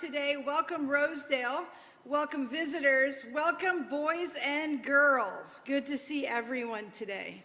today. 0.00 0.36
Welcome, 0.36 0.88
Rosedale. 0.88 1.64
Welcome, 2.04 2.48
visitors. 2.48 3.24
Welcome, 3.32 3.88
boys 3.88 4.36
and 4.44 4.80
girls. 4.80 5.60
Good 5.64 5.86
to 5.86 5.98
see 5.98 6.24
everyone 6.24 6.92
today. 6.92 7.42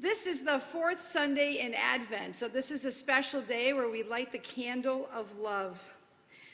This 0.00 0.26
is 0.26 0.42
the 0.42 0.58
fourth 0.58 0.98
Sunday 0.98 1.58
in 1.60 1.74
Advent, 1.74 2.34
so 2.34 2.48
this 2.48 2.70
is 2.70 2.86
a 2.86 2.90
special 2.90 3.42
day 3.42 3.74
where 3.74 3.90
we 3.90 4.02
light 4.02 4.32
the 4.32 4.38
candle 4.38 5.06
of 5.12 5.38
love. 5.38 5.78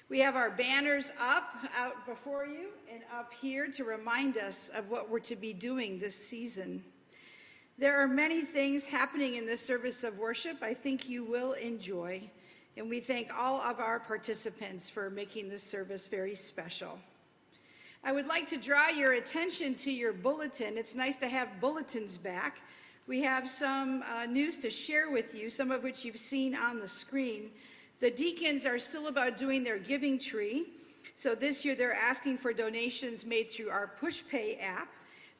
We 0.08 0.18
have 0.18 0.34
our 0.34 0.50
banners 0.50 1.12
up 1.20 1.54
out 1.78 2.04
before 2.04 2.46
you 2.46 2.70
and 2.92 3.02
up 3.16 3.32
here 3.32 3.68
to 3.68 3.84
remind 3.84 4.38
us 4.38 4.70
of 4.74 4.90
what 4.90 5.08
we're 5.08 5.20
to 5.20 5.36
be 5.36 5.52
doing 5.52 6.00
this 6.00 6.16
season. 6.16 6.82
There 7.78 8.02
are 8.02 8.08
many 8.08 8.42
things 8.42 8.86
happening 8.86 9.36
in 9.36 9.46
this 9.46 9.60
service 9.60 10.02
of 10.02 10.18
worship 10.18 10.56
I 10.62 10.74
think 10.74 11.08
you 11.08 11.22
will 11.22 11.52
enjoy, 11.52 12.28
and 12.76 12.88
we 12.88 13.00
thank 13.00 13.30
all 13.36 13.60
of 13.60 13.80
our 13.80 14.00
participants 14.00 14.88
for 14.88 15.10
making 15.10 15.48
this 15.48 15.62
service 15.62 16.06
very 16.06 16.34
special. 16.34 16.98
I 18.02 18.12
would 18.12 18.26
like 18.26 18.46
to 18.48 18.56
draw 18.56 18.88
your 18.88 19.12
attention 19.12 19.74
to 19.76 19.90
your 19.90 20.12
bulletin. 20.12 20.78
It's 20.78 20.94
nice 20.94 21.18
to 21.18 21.28
have 21.28 21.60
bulletins 21.60 22.16
back. 22.16 22.60
We 23.06 23.20
have 23.22 23.50
some 23.50 24.02
uh, 24.02 24.24
news 24.24 24.56
to 24.58 24.70
share 24.70 25.10
with 25.10 25.34
you, 25.34 25.50
some 25.50 25.70
of 25.70 25.82
which 25.82 26.04
you've 26.04 26.18
seen 26.18 26.54
on 26.54 26.78
the 26.78 26.88
screen. 26.88 27.50
The 28.00 28.10
deacons 28.10 28.64
are 28.64 28.78
still 28.78 29.08
about 29.08 29.36
doing 29.36 29.62
their 29.62 29.78
giving 29.78 30.18
tree. 30.18 30.68
So 31.16 31.34
this 31.34 31.64
year 31.64 31.74
they're 31.74 31.94
asking 31.94 32.38
for 32.38 32.52
donations 32.52 33.26
made 33.26 33.50
through 33.50 33.68
our 33.68 33.92
PushPay 34.00 34.62
app 34.62 34.88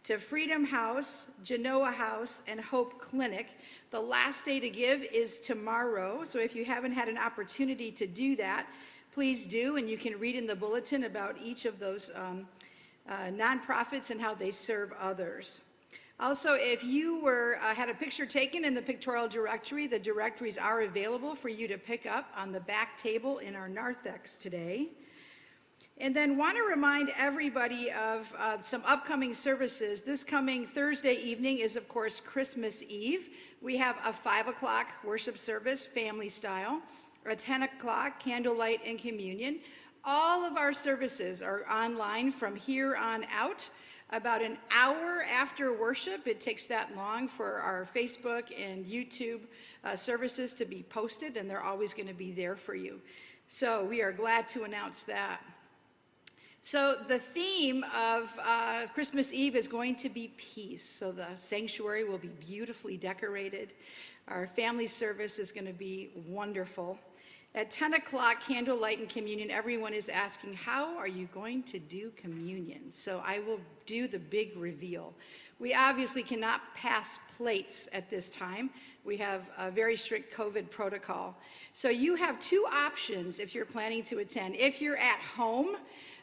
to 0.05 0.19
Freedom 0.19 0.65
House, 0.65 1.27
Genoa 1.45 1.91
House, 1.91 2.43
and 2.47 2.61
Hope 2.61 2.99
Clinic. 3.01 3.59
The 3.91 4.01
last 4.01 4.45
day 4.45 4.59
to 4.59 4.71
give 4.71 5.03
is 5.03 5.39
tomorrow. 5.39 6.25
So 6.25 6.39
if 6.39 6.55
you 6.55 6.65
haven't 6.65 6.93
had 6.93 7.09
an 7.09 7.19
opportunity 7.19 7.91
to 7.93 8.07
do 8.07 8.35
that, 8.37 8.67
please 9.13 9.45
do. 9.45 9.77
And 9.77 9.91
you 9.91 9.99
can 9.99 10.19
read 10.19 10.37
in 10.37 10.47
the 10.47 10.55
bulletin 10.55 11.05
about 11.05 11.37
each 11.43 11.67
of 11.67 11.79
those 11.79 12.11
um, 12.15 12.49
uh, 13.09 13.25
nonprofits 13.27 14.11
and 14.11 14.21
how 14.21 14.35
they 14.35 14.51
serve 14.51 14.93
others. 14.99 15.63
Also, 16.19 16.55
if 16.55 16.85
you 16.85 17.21
were 17.23 17.59
uh, 17.63 17.75
had 17.75 17.89
a 17.89 17.95
picture 17.95 18.27
taken 18.27 18.65
in 18.65 18.75
the 18.75 18.83
pictorial 18.83 19.29
directory, 19.29 19.87
the 19.87 19.99
directories 19.99 20.59
are 20.59 20.83
available 20.83 21.35
for 21.35 21.49
you 21.49 21.67
to 21.67 21.79
pick 21.79 22.07
up 22.07 22.31
on 22.37 22.53
the 22.53 22.61
back 22.61 22.97
table 22.97 23.39
in 23.39 23.55
our 23.57 23.69
narthex 23.69 24.37
today. 24.37 24.89
And 26.01 26.17
then 26.17 26.39
want 26.39 26.57
to 26.57 26.63
remind 26.63 27.13
everybody 27.19 27.93
of 27.93 28.33
uh, 28.39 28.59
some 28.63 28.83
upcoming 28.87 29.35
services. 29.35 30.01
This 30.01 30.25
coming 30.25 30.67
Thursday 30.67 31.13
evening 31.17 31.59
is, 31.59 31.77
of 31.77 31.87
course, 31.91 32.21
Christmas 32.21 32.83
Eve. 32.89 33.29
We 33.61 33.77
have 33.77 33.99
a 34.03 34.11
5 34.11 34.49
o'clock 34.49 34.87
worship 35.05 35.37
service, 35.37 35.85
family 35.85 36.31
style, 36.31 36.81
a 37.27 37.37
10 37.37 37.65
o'clock 37.65 38.19
candlelight 38.19 38.81
and 38.87 38.99
communion. 38.99 39.59
All 40.03 40.43
of 40.43 40.57
our 40.57 40.73
services 40.73 41.43
are 41.43 41.69
online 41.71 42.33
from 42.33 42.57
here 42.57 42.97
on 42.97 43.27
out 43.31 43.69
about 44.09 44.41
an 44.41 44.57
hour 44.71 45.23
after 45.31 45.79
worship. 45.79 46.27
It 46.27 46.41
takes 46.41 46.65
that 46.69 46.97
long 46.97 47.29
for 47.29 47.59
our 47.59 47.87
Facebook 47.95 48.45
and 48.59 48.87
YouTube 48.87 49.41
uh, 49.85 49.95
services 49.97 50.55
to 50.55 50.65
be 50.65 50.83
posted, 50.83 51.37
and 51.37 51.49
they're 51.49 51.63
always 51.63 51.93
going 51.93 52.09
to 52.09 52.15
be 52.15 52.33
there 52.33 52.57
for 52.57 52.75
you. 52.75 53.03
So 53.49 53.85
we 53.85 54.01
are 54.01 54.13
glad 54.13 54.49
to 54.49 54.63
announce 54.63 55.03
that. 55.03 55.43
So 56.63 56.99
the 57.09 57.19
theme 57.19 57.85
of 57.97 58.39
uh, 58.45 58.87
Christmas 58.93 59.33
Eve 59.33 59.57
is 59.57 59.67
going 59.67 59.97
to 59.97 60.11
be 60.11 60.33
peace. 60.37 60.87
So 60.87 61.11
the 61.11 61.27
sanctuary 61.37 62.05
will 62.05 62.19
be 62.19 62.29
beautifully 62.29 62.99
decorated. 62.99 63.73
Our 64.29 64.47
family 64.47 64.87
service 64.87 65.39
is 65.39 65.53
going 65.53 65.67
to 65.67 65.73
be 65.73 66.11
wonderful. 66.29 66.99
At 67.55 67.71
10 67.71 67.95
o'clock, 67.95 68.45
candlelight 68.47 68.99
and 68.99 69.09
communion, 69.09 69.51
everyone 69.51 69.95
is 69.95 70.09
asking, 70.09 70.55
How 70.55 70.97
are 70.97 71.09
you 71.09 71.29
going 71.35 71.63
to 71.65 71.79
do 71.79 72.13
communion? 72.17 72.93
So 72.93 73.23
I 73.25 73.41
will 73.41 73.59
do 73.87 74.07
the 74.07 74.19
big 74.19 74.57
reveal. 74.57 75.15
We 75.59 75.75
obviously 75.75 76.23
cannot 76.23 76.61
pass 76.75 77.19
plates 77.37 77.89
at 77.93 78.09
this 78.09 78.29
time. 78.29 78.71
We 79.05 79.17
have 79.17 79.43
a 79.59 79.71
very 79.71 79.97
strict 79.97 80.35
COVID 80.35 80.71
protocol. 80.71 81.37
So 81.75 81.89
you 81.89 82.15
have 82.15 82.39
two 82.39 82.67
options 82.71 83.41
if 83.41 83.55
you're 83.55 83.65
planning 83.65 84.03
to 84.05 84.19
attend. 84.19 84.57
If 84.57 84.81
you're 84.81 84.97
at 84.97 85.19
home, 85.21 85.77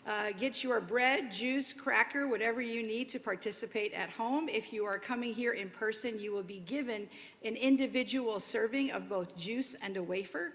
uh, 0.07 0.31
get 0.39 0.63
your 0.63 0.79
bread, 0.79 1.29
juice, 1.31 1.73
cracker, 1.73 2.27
whatever 2.27 2.61
you 2.61 2.81
need 2.81 3.09
to 3.09 3.19
participate 3.19 3.93
at 3.93 4.09
home. 4.09 4.47
If 4.47 4.71
you 4.71 4.85
are 4.85 4.97
coming 4.97 5.33
here 5.33 5.51
in 5.51 5.69
person, 5.69 6.17
you 6.17 6.31
will 6.31 6.43
be 6.43 6.59
given 6.59 7.09
an 7.43 7.57
individual 7.57 8.39
serving 8.39 8.91
of 8.91 9.09
both 9.09 9.35
juice 9.35 9.75
and 9.81 9.97
a 9.97 10.03
wafer. 10.03 10.53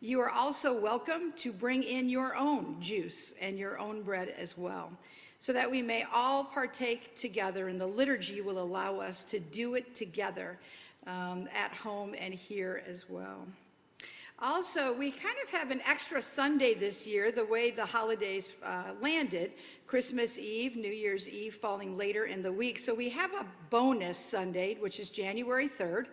You 0.00 0.20
are 0.20 0.30
also 0.30 0.78
welcome 0.78 1.32
to 1.36 1.52
bring 1.52 1.82
in 1.82 2.08
your 2.08 2.34
own 2.34 2.80
juice 2.80 3.34
and 3.40 3.58
your 3.58 3.78
own 3.78 4.02
bread 4.02 4.34
as 4.38 4.56
well, 4.56 4.90
so 5.38 5.52
that 5.52 5.70
we 5.70 5.82
may 5.82 6.06
all 6.10 6.42
partake 6.42 7.14
together, 7.14 7.68
and 7.68 7.78
the 7.78 7.86
liturgy 7.86 8.40
will 8.40 8.58
allow 8.58 9.00
us 9.00 9.22
to 9.24 9.38
do 9.38 9.74
it 9.74 9.94
together 9.94 10.58
um, 11.06 11.46
at 11.54 11.72
home 11.72 12.14
and 12.18 12.32
here 12.32 12.82
as 12.88 13.04
well. 13.08 13.46
Also, 14.40 14.92
we 14.92 15.10
kind 15.10 15.36
of 15.42 15.48
have 15.50 15.70
an 15.70 15.80
extra 15.86 16.20
Sunday 16.20 16.74
this 16.74 17.06
year, 17.06 17.30
the 17.30 17.44
way 17.44 17.70
the 17.70 17.86
holidays 17.86 18.54
uh, 18.64 18.92
landed 19.00 19.52
Christmas 19.86 20.38
Eve, 20.38 20.76
New 20.76 20.90
Year's 20.92 21.28
Eve 21.28 21.54
falling 21.54 21.96
later 21.96 22.24
in 22.24 22.42
the 22.42 22.52
week. 22.52 22.78
So 22.78 22.92
we 22.92 23.08
have 23.10 23.32
a 23.32 23.46
bonus 23.70 24.18
Sunday, 24.18 24.76
which 24.80 24.98
is 24.98 25.08
January 25.08 25.68
3rd, 25.68 26.06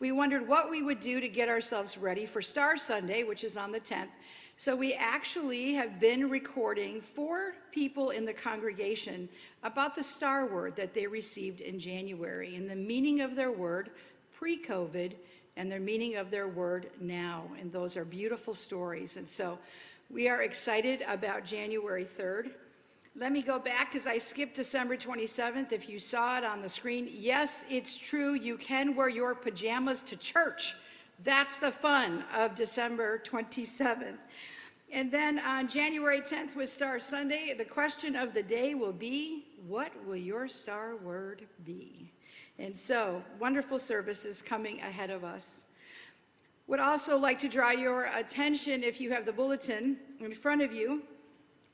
we 0.00 0.12
wondered 0.12 0.46
what 0.46 0.70
we 0.70 0.82
would 0.82 1.00
do 1.00 1.20
to 1.20 1.28
get 1.28 1.48
ourselves 1.48 1.98
ready 1.98 2.24
for 2.24 2.40
Star 2.40 2.76
Sunday, 2.76 3.24
which 3.24 3.42
is 3.42 3.56
on 3.56 3.72
the 3.72 3.80
10th. 3.80 4.10
So 4.56 4.76
we 4.76 4.94
actually 4.94 5.74
have 5.74 5.98
been 5.98 6.30
recording 6.30 7.00
four 7.00 7.54
people 7.72 8.10
in 8.10 8.24
the 8.24 8.32
congregation 8.32 9.28
about 9.64 9.96
the 9.96 10.02
star 10.02 10.46
word 10.46 10.76
that 10.76 10.94
they 10.94 11.06
received 11.06 11.60
in 11.60 11.80
January 11.80 12.54
and 12.54 12.70
the 12.70 12.76
meaning 12.76 13.20
of 13.20 13.34
their 13.34 13.50
word 13.50 13.90
pre 14.32 14.60
COVID 14.60 15.14
and 15.58 15.70
the 15.70 15.80
meaning 15.80 16.16
of 16.16 16.30
their 16.30 16.46
word 16.46 16.88
now. 17.00 17.42
And 17.60 17.70
those 17.72 17.96
are 17.96 18.04
beautiful 18.04 18.54
stories. 18.54 19.16
And 19.16 19.28
so 19.28 19.58
we 20.08 20.28
are 20.28 20.42
excited 20.42 21.04
about 21.06 21.44
January 21.44 22.06
3rd. 22.06 22.52
Let 23.16 23.32
me 23.32 23.42
go 23.42 23.58
back 23.58 23.90
because 23.90 24.06
I 24.06 24.18
skipped 24.18 24.54
December 24.54 24.96
27th. 24.96 25.72
If 25.72 25.88
you 25.88 25.98
saw 25.98 26.38
it 26.38 26.44
on 26.44 26.62
the 26.62 26.68
screen, 26.68 27.10
yes, 27.12 27.64
it's 27.68 27.98
true. 27.98 28.34
You 28.34 28.56
can 28.56 28.94
wear 28.94 29.08
your 29.08 29.34
pajamas 29.34 30.02
to 30.04 30.16
church. 30.16 30.76
That's 31.24 31.58
the 31.58 31.72
fun 31.72 32.24
of 32.32 32.54
December 32.54 33.20
27th. 33.26 34.18
And 34.92 35.10
then 35.10 35.40
on 35.40 35.66
January 35.66 36.20
10th 36.20 36.54
with 36.54 36.70
Star 36.70 37.00
Sunday, 37.00 37.52
the 37.58 37.64
question 37.64 38.14
of 38.14 38.32
the 38.32 38.44
day 38.44 38.74
will 38.74 38.92
be 38.92 39.44
what 39.66 39.92
will 40.06 40.16
your 40.16 40.46
star 40.46 40.94
word 40.96 41.42
be? 41.66 42.12
And 42.58 42.76
so, 42.76 43.22
wonderful 43.38 43.78
services 43.78 44.42
coming 44.42 44.80
ahead 44.80 45.10
of 45.10 45.22
us. 45.22 45.64
Would 46.66 46.80
also 46.80 47.16
like 47.16 47.38
to 47.38 47.48
draw 47.48 47.70
your 47.70 48.10
attention, 48.14 48.82
if 48.82 49.00
you 49.00 49.12
have 49.12 49.24
the 49.24 49.32
bulletin 49.32 49.96
in 50.20 50.34
front 50.34 50.60
of 50.62 50.72
you, 50.72 51.02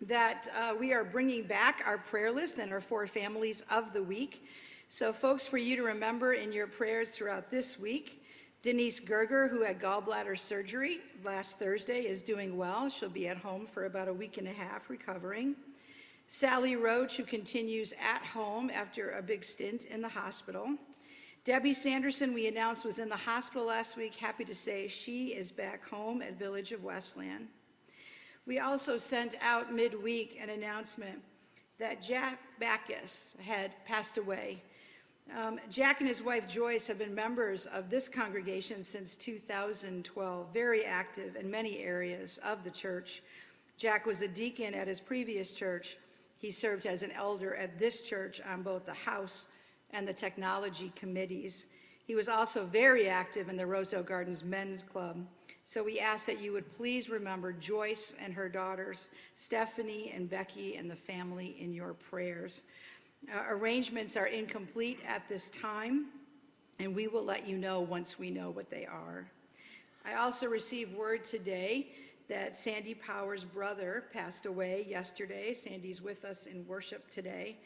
that 0.02 0.48
uh, 0.56 0.74
we 0.78 0.92
are 0.92 1.02
bringing 1.02 1.44
back 1.44 1.82
our 1.86 1.98
prayer 1.98 2.30
list 2.30 2.58
and 2.58 2.70
our 2.70 2.80
four 2.80 3.06
families 3.06 3.64
of 3.70 3.92
the 3.92 4.02
week. 4.02 4.44
So, 4.90 5.12
folks, 5.12 5.46
for 5.46 5.58
you 5.58 5.74
to 5.76 5.82
remember 5.82 6.34
in 6.34 6.52
your 6.52 6.66
prayers 6.66 7.10
throughout 7.10 7.50
this 7.50 7.78
week, 7.78 8.22
Denise 8.62 9.00
Gerger, 9.00 9.50
who 9.50 9.62
had 9.62 9.80
gallbladder 9.80 10.38
surgery 10.38 11.00
last 11.24 11.58
Thursday, 11.58 12.02
is 12.02 12.22
doing 12.22 12.56
well. 12.56 12.88
She'll 12.88 13.08
be 13.08 13.28
at 13.28 13.38
home 13.38 13.66
for 13.66 13.86
about 13.86 14.08
a 14.08 14.14
week 14.14 14.36
and 14.36 14.48
a 14.48 14.52
half 14.52 14.90
recovering. 14.90 15.56
Sally 16.28 16.76
Roach, 16.76 17.16
who 17.16 17.24
continues 17.24 17.92
at 18.00 18.22
home 18.22 18.70
after 18.70 19.10
a 19.12 19.22
big 19.22 19.44
stint 19.44 19.84
in 19.84 20.00
the 20.00 20.08
hospital. 20.08 20.76
Debbie 21.44 21.74
Sanderson, 21.74 22.32
we 22.32 22.46
announced, 22.46 22.84
was 22.84 22.98
in 22.98 23.08
the 23.08 23.16
hospital 23.16 23.66
last 23.66 23.96
week. 23.96 24.14
Happy 24.14 24.44
to 24.44 24.54
say 24.54 24.88
she 24.88 25.28
is 25.28 25.50
back 25.50 25.86
home 25.86 26.22
at 26.22 26.38
Village 26.38 26.72
of 26.72 26.82
Westland. 26.82 27.48
We 28.46 28.58
also 28.58 28.96
sent 28.96 29.36
out 29.42 29.72
midweek 29.72 30.38
an 30.40 30.50
announcement 30.50 31.20
that 31.78 32.00
Jack 32.00 32.38
Backus 32.58 33.34
had 33.42 33.72
passed 33.84 34.16
away. 34.16 34.62
Um, 35.38 35.58
Jack 35.70 36.00
and 36.00 36.08
his 36.08 36.22
wife 36.22 36.46
Joyce 36.46 36.86
have 36.86 36.98
been 36.98 37.14
members 37.14 37.66
of 37.66 37.90
this 37.90 38.08
congregation 38.08 38.82
since 38.82 39.16
2012, 39.16 40.46
very 40.52 40.84
active 40.84 41.36
in 41.36 41.50
many 41.50 41.78
areas 41.80 42.38
of 42.44 42.62
the 42.62 42.70
church. 42.70 43.22
Jack 43.76 44.06
was 44.06 44.22
a 44.22 44.28
deacon 44.28 44.74
at 44.74 44.86
his 44.86 45.00
previous 45.00 45.52
church. 45.52 45.96
He 46.44 46.50
served 46.50 46.84
as 46.84 47.02
an 47.02 47.10
elder 47.12 47.54
at 47.54 47.78
this 47.78 48.02
church 48.02 48.42
on 48.46 48.60
both 48.60 48.84
the 48.84 48.92
House 48.92 49.46
and 49.94 50.06
the 50.06 50.12
technology 50.12 50.92
committees. 50.94 51.64
He 52.06 52.14
was 52.14 52.28
also 52.28 52.66
very 52.66 53.08
active 53.08 53.48
in 53.48 53.56
the 53.56 53.66
Rosedale 53.66 54.02
Gardens 54.02 54.44
Men's 54.44 54.82
Club. 54.82 55.26
So 55.64 55.82
we 55.82 55.98
ask 56.00 56.26
that 56.26 56.42
you 56.42 56.52
would 56.52 56.70
please 56.76 57.08
remember 57.08 57.50
Joyce 57.50 58.14
and 58.22 58.34
her 58.34 58.50
daughters, 58.50 59.08
Stephanie 59.36 60.12
and 60.14 60.28
Becky, 60.28 60.76
and 60.76 60.90
the 60.90 60.94
family 60.94 61.56
in 61.58 61.72
your 61.72 61.94
prayers. 61.94 62.60
Uh, 63.34 63.44
Arrangements 63.48 64.14
are 64.14 64.26
incomplete 64.26 64.98
at 65.08 65.26
this 65.30 65.48
time, 65.48 66.08
and 66.78 66.94
we 66.94 67.08
will 67.08 67.24
let 67.24 67.48
you 67.48 67.56
know 67.56 67.80
once 67.80 68.18
we 68.18 68.30
know 68.30 68.50
what 68.50 68.68
they 68.68 68.84
are. 68.84 69.26
I 70.04 70.16
also 70.16 70.46
received 70.46 70.94
word 70.94 71.24
today 71.24 71.86
that 72.28 72.56
Sandy 72.56 72.94
Power's 72.94 73.44
brother 73.44 74.04
passed 74.12 74.46
away 74.46 74.86
yesterday. 74.88 75.52
Sandy's 75.52 76.00
with 76.00 76.24
us 76.24 76.46
in 76.46 76.66
worship 76.66 77.10
today. 77.10 77.58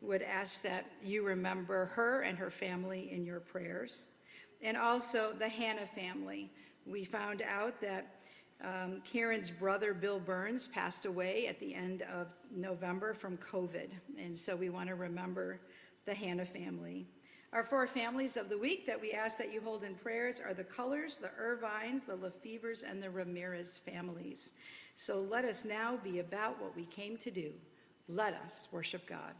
Would 0.00 0.22
ask 0.22 0.62
that 0.62 0.86
you 1.02 1.24
remember 1.24 1.86
her 1.86 2.22
and 2.22 2.38
her 2.38 2.50
family 2.50 3.10
in 3.12 3.24
your 3.24 3.40
prayers. 3.40 4.04
And 4.62 4.76
also 4.76 5.34
the 5.38 5.48
Hannah 5.48 5.88
family. 5.94 6.50
We 6.86 7.04
found 7.04 7.42
out 7.42 7.80
that 7.80 8.20
um, 8.62 9.02
Karen's 9.04 9.50
brother, 9.50 9.92
Bill 9.92 10.20
Burns, 10.20 10.66
passed 10.66 11.06
away 11.06 11.46
at 11.48 11.58
the 11.58 11.74
end 11.74 12.02
of 12.02 12.28
November 12.54 13.14
from 13.14 13.36
COVID. 13.38 13.88
And 14.18 14.36
so 14.36 14.54
we 14.54 14.70
want 14.70 14.88
to 14.88 14.94
remember 14.94 15.60
the 16.04 16.14
Hannah 16.14 16.46
family. 16.46 17.06
Our 17.54 17.62
four 17.62 17.86
families 17.86 18.36
of 18.36 18.48
the 18.48 18.58
week 18.58 18.84
that 18.88 19.00
we 19.00 19.12
ask 19.12 19.38
that 19.38 19.52
you 19.52 19.60
hold 19.60 19.84
in 19.84 19.94
prayers 19.94 20.40
are 20.44 20.54
the 20.54 20.64
Colors, 20.64 21.18
the 21.18 21.30
Irvines, 21.38 22.04
the 22.04 22.16
Lefevers, 22.16 22.82
and 22.82 23.00
the 23.00 23.08
Ramirez 23.08 23.78
families. 23.78 24.54
So 24.96 25.20
let 25.20 25.44
us 25.44 25.64
now 25.64 25.96
be 26.02 26.18
about 26.18 26.60
what 26.60 26.74
we 26.74 26.86
came 26.86 27.16
to 27.18 27.30
do. 27.30 27.52
Let 28.08 28.34
us 28.44 28.66
worship 28.72 29.08
God. 29.08 29.34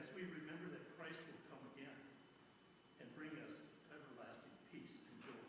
As 0.00 0.08
we 0.16 0.24
remember 0.24 0.72
that 0.72 0.96
Christ 0.96 1.20
will 1.28 1.44
come 1.52 1.60
again 1.76 2.00
and 3.04 3.06
bring 3.12 3.36
us 3.44 3.52
everlasting 3.92 4.56
peace 4.72 4.96
and 4.96 5.28
joy. 5.28 5.44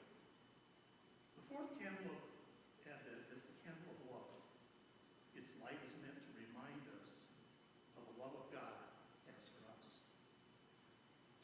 The 1.39 1.45
fourth 1.47 1.71
candle 1.79 2.11
of 2.11 2.19
Advent 2.83 3.31
is 3.31 3.47
the 3.47 3.55
candle 3.63 3.95
of 3.95 3.99
love. 4.11 4.27
Its 5.39 5.55
light 5.63 5.79
is 5.87 5.95
meant 6.03 6.19
to 6.19 6.31
remind 6.35 6.83
us 6.99 7.31
of 7.95 8.03
the 8.11 8.15
love 8.19 8.35
of 8.35 8.51
God 8.51 8.75
has 9.31 9.39
for 9.55 9.71
us. 9.71 10.03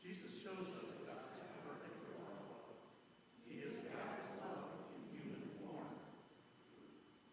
Jesus 0.04 0.44
shows 0.44 0.68
us 0.76 1.00
God's 1.08 1.40
perfect 1.64 2.12
love. 2.12 2.60
He 3.48 3.64
is 3.64 3.88
God's 3.88 4.28
love 4.44 4.84
in 5.00 5.16
human 5.16 5.48
form. 5.64 5.96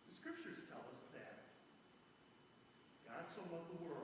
The 0.07 0.14
scriptures 0.14 0.71
tell 0.71 0.87
us 0.87 1.02
that 1.19 1.50
God 3.11 3.26
so 3.26 3.43
loved 3.50 3.75
the 3.75 3.83
world 3.90 4.03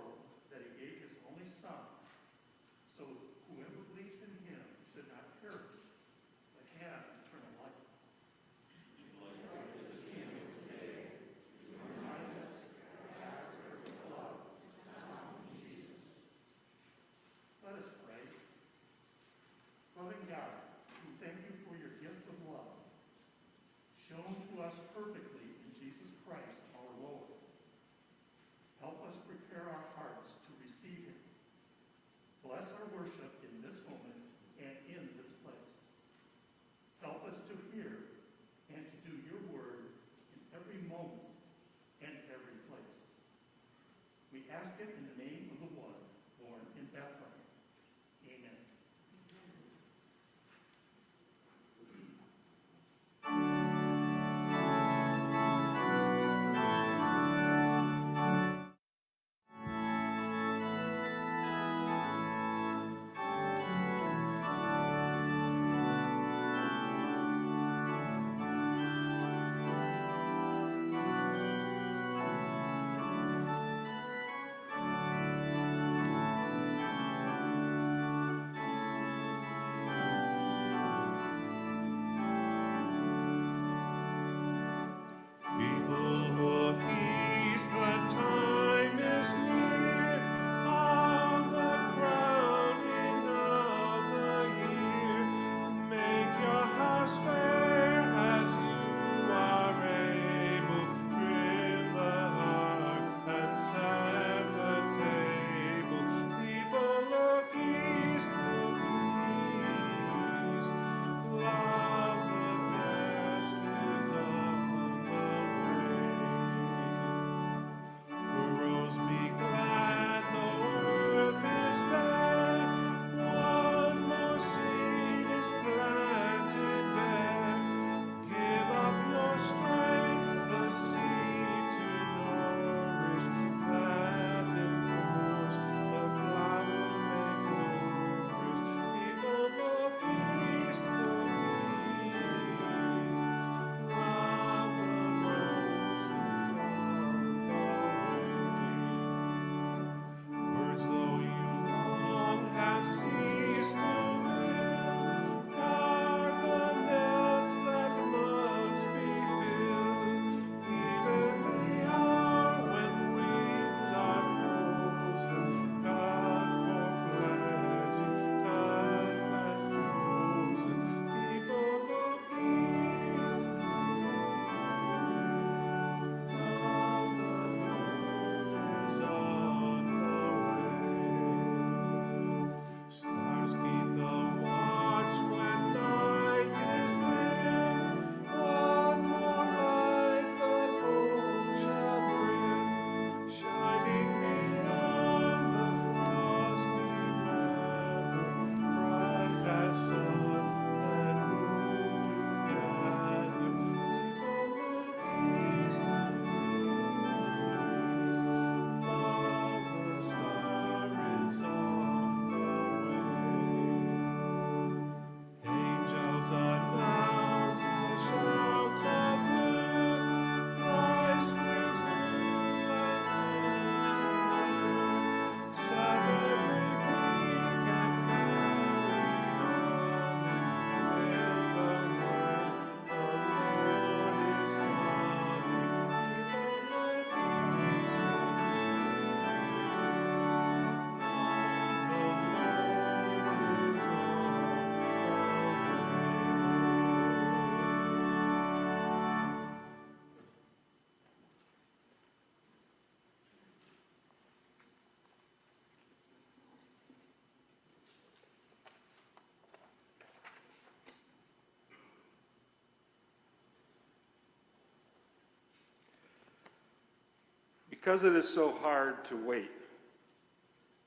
Because 267.81 268.05
it 268.05 268.15
is 268.15 268.29
so 268.29 268.53
hard 268.53 269.05
to 269.07 269.17
wait, 269.17 269.51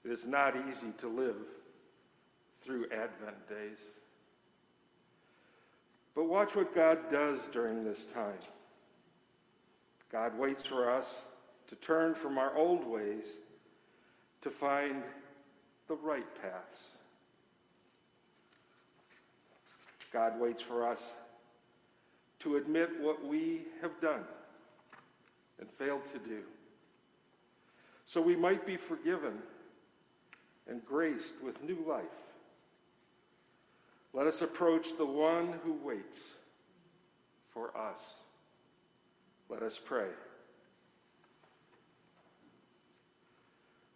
it 0.05 0.11
is 0.11 0.27
not 0.27 0.55
easy 0.69 0.91
to 0.99 1.07
live 1.07 1.37
through 2.61 2.85
Advent 2.85 3.49
days. 3.49 3.87
But 6.13 6.25
watch 6.25 6.55
what 6.55 6.75
God 6.75 7.09
does 7.09 7.47
during 7.47 7.83
this 7.83 8.05
time. 8.05 8.37
God 10.11 10.37
waits 10.37 10.63
for 10.63 10.91
us 10.91 11.23
to 11.67 11.75
turn 11.75 12.13
from 12.13 12.37
our 12.37 12.55
old 12.55 12.85
ways 12.85 13.25
to 14.41 14.51
find 14.51 15.01
the 15.87 15.95
right 15.95 16.27
paths. 16.41 16.83
God 20.11 20.39
waits 20.39 20.61
for 20.61 20.87
us 20.87 21.15
to 22.41 22.57
admit 22.57 22.89
what 22.99 23.25
we 23.25 23.63
have 23.81 23.99
done 23.99 24.23
and 25.59 25.67
failed 25.71 26.05
to 26.07 26.19
do, 26.19 26.41
so 28.13 28.21
we 28.21 28.35
might 28.35 28.63
be 28.63 28.77
forgiven 28.77 29.39
and 30.69 30.85
graced 30.85 31.33
with 31.43 31.63
new 31.63 31.83
life. 31.87 32.03
Let 34.13 34.27
us 34.27 34.43
approach 34.43 34.95
the 34.99 35.05
one 35.05 35.55
who 35.63 35.73
waits 35.83 36.19
for 37.49 37.75
us. 37.75 38.17
Let 39.49 39.63
us 39.63 39.79
pray. 39.83 40.09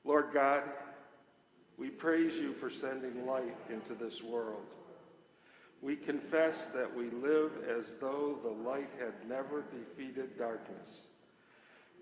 Lord 0.04 0.30
God, 0.34 0.64
we 1.78 1.90
praise 1.90 2.38
you 2.38 2.54
for 2.54 2.72
sending 2.72 3.28
light 3.28 3.56
into 3.70 3.94
this 3.94 4.24
world. 4.24 4.66
We 5.84 5.96
confess 5.96 6.66
that 6.74 6.92
we 6.92 7.12
live 7.12 7.52
as 7.70 7.94
though 8.02 8.40
the 8.42 8.68
light 8.68 8.90
had 8.98 9.30
never 9.30 9.64
defeated 9.72 10.40
darkness. 10.40 11.02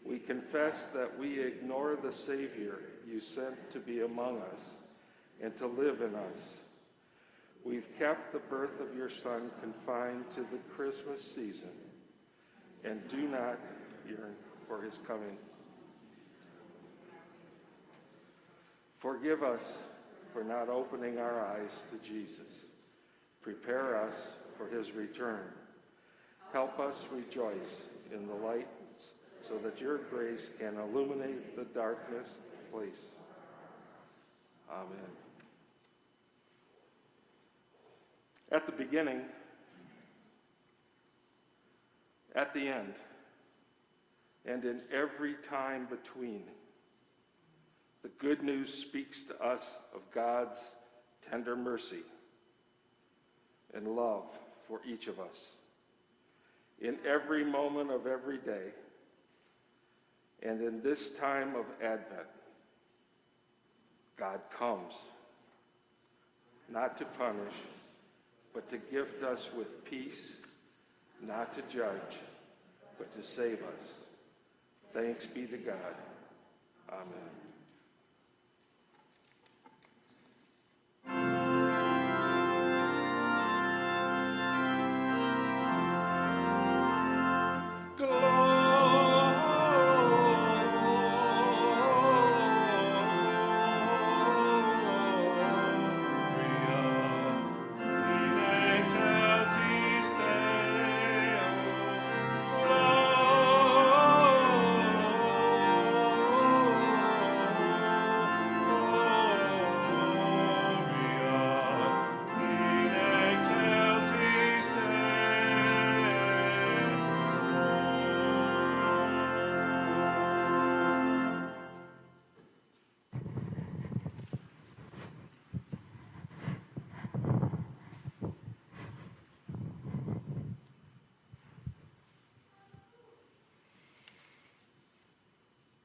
We 0.05 0.19
confess 0.19 0.85
that 0.93 1.17
we 1.17 1.39
ignore 1.39 1.95
the 1.95 2.13
Savior 2.13 2.79
you 3.07 3.19
sent 3.19 3.71
to 3.71 3.79
be 3.79 4.01
among 4.01 4.37
us 4.37 4.69
and 5.41 5.55
to 5.57 5.67
live 5.67 6.01
in 6.01 6.15
us. 6.15 6.57
We've 7.63 7.87
kept 7.97 8.31
the 8.31 8.39
birth 8.39 8.79
of 8.79 8.95
your 8.95 9.09
Son 9.09 9.49
confined 9.59 10.25
to 10.35 10.41
the 10.41 10.59
Christmas 10.75 11.23
season 11.23 11.71
and 12.83 13.07
do 13.07 13.27
not 13.27 13.57
yearn 14.07 14.35
for 14.67 14.81
his 14.81 14.99
coming. 15.07 15.37
Forgive 18.99 19.43
us 19.43 19.83
for 20.31 20.43
not 20.43 20.69
opening 20.69 21.17
our 21.17 21.43
eyes 21.45 21.83
to 21.91 22.07
Jesus. 22.07 22.65
Prepare 23.41 24.01
us 24.03 24.31
for 24.57 24.67
his 24.67 24.91
return. 24.91 25.47
Help 26.53 26.79
us 26.79 27.05
rejoice 27.11 27.81
in 28.13 28.27
the 28.27 28.33
light 28.33 28.67
so 29.47 29.57
that 29.63 29.79
your 29.79 29.97
grace 29.97 30.49
can 30.59 30.77
illuminate 30.77 31.55
the 31.55 31.65
darkness 31.65 32.37
place. 32.71 33.07
Amen. 34.71 35.11
At 38.51 38.65
the 38.65 38.71
beginning, 38.71 39.21
at 42.35 42.53
the 42.53 42.67
end, 42.67 42.93
and 44.45 44.63
in 44.65 44.81
every 44.91 45.35
time 45.35 45.87
between, 45.89 46.43
the 48.03 48.09
good 48.19 48.43
news 48.43 48.73
speaks 48.73 49.23
to 49.23 49.43
us 49.43 49.77
of 49.93 50.01
God's 50.13 50.57
tender 51.29 51.55
mercy 51.55 52.03
and 53.73 53.87
love 53.95 54.25
for 54.67 54.79
each 54.87 55.07
of 55.07 55.19
us. 55.19 55.47
In 56.79 56.97
every 57.07 57.43
moment 57.43 57.91
of 57.91 58.05
every 58.05 58.37
day, 58.37 58.71
and 60.45 60.61
in 60.61 60.81
this 60.81 61.09
time 61.09 61.55
of 61.55 61.65
Advent, 61.81 62.27
God 64.17 64.39
comes, 64.57 64.93
not 66.71 66.97
to 66.97 67.05
punish, 67.05 67.55
but 68.53 68.69
to 68.69 68.77
gift 68.77 69.23
us 69.23 69.49
with 69.57 69.83
peace, 69.83 70.35
not 71.21 71.53
to 71.55 71.61
judge, 71.63 72.19
but 72.97 73.11
to 73.15 73.23
save 73.23 73.59
us. 73.63 73.91
Thanks 74.93 75.25
be 75.25 75.45
to 75.47 75.57
God. 75.57 75.95
Amen. 76.89 77.44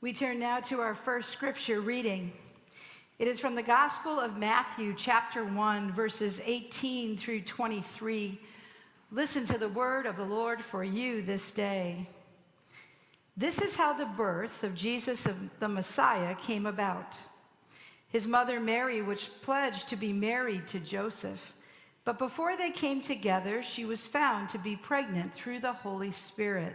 We 0.02 0.14
turn 0.14 0.38
now 0.38 0.60
to 0.60 0.80
our 0.80 0.94
first 0.94 1.28
scripture 1.28 1.82
reading. 1.82 2.32
It 3.18 3.28
is 3.28 3.38
from 3.38 3.54
the 3.54 3.62
Gospel 3.62 4.18
of 4.18 4.38
Matthew, 4.38 4.94
chapter 4.96 5.44
1, 5.44 5.92
verses 5.92 6.40
18 6.42 7.18
through 7.18 7.42
23. 7.42 8.40
Listen 9.12 9.44
to 9.44 9.58
the 9.58 9.68
word 9.68 10.06
of 10.06 10.16
the 10.16 10.24
Lord 10.24 10.62
for 10.62 10.82
you 10.82 11.20
this 11.20 11.52
day. 11.52 12.08
This 13.36 13.60
is 13.60 13.76
how 13.76 13.92
the 13.92 14.06
birth 14.06 14.64
of 14.64 14.74
Jesus 14.74 15.26
of 15.26 15.36
the 15.60 15.68
Messiah 15.68 16.34
came 16.34 16.64
about. 16.64 17.18
His 18.08 18.26
mother 18.26 18.58
Mary 18.58 19.02
was 19.02 19.24
pledged 19.42 19.86
to 19.88 19.96
be 19.96 20.14
married 20.14 20.66
to 20.68 20.80
Joseph, 20.80 21.52
but 22.06 22.18
before 22.18 22.56
they 22.56 22.70
came 22.70 23.02
together, 23.02 23.62
she 23.62 23.84
was 23.84 24.06
found 24.06 24.48
to 24.48 24.58
be 24.58 24.76
pregnant 24.76 25.34
through 25.34 25.60
the 25.60 25.74
Holy 25.74 26.10
Spirit. 26.10 26.74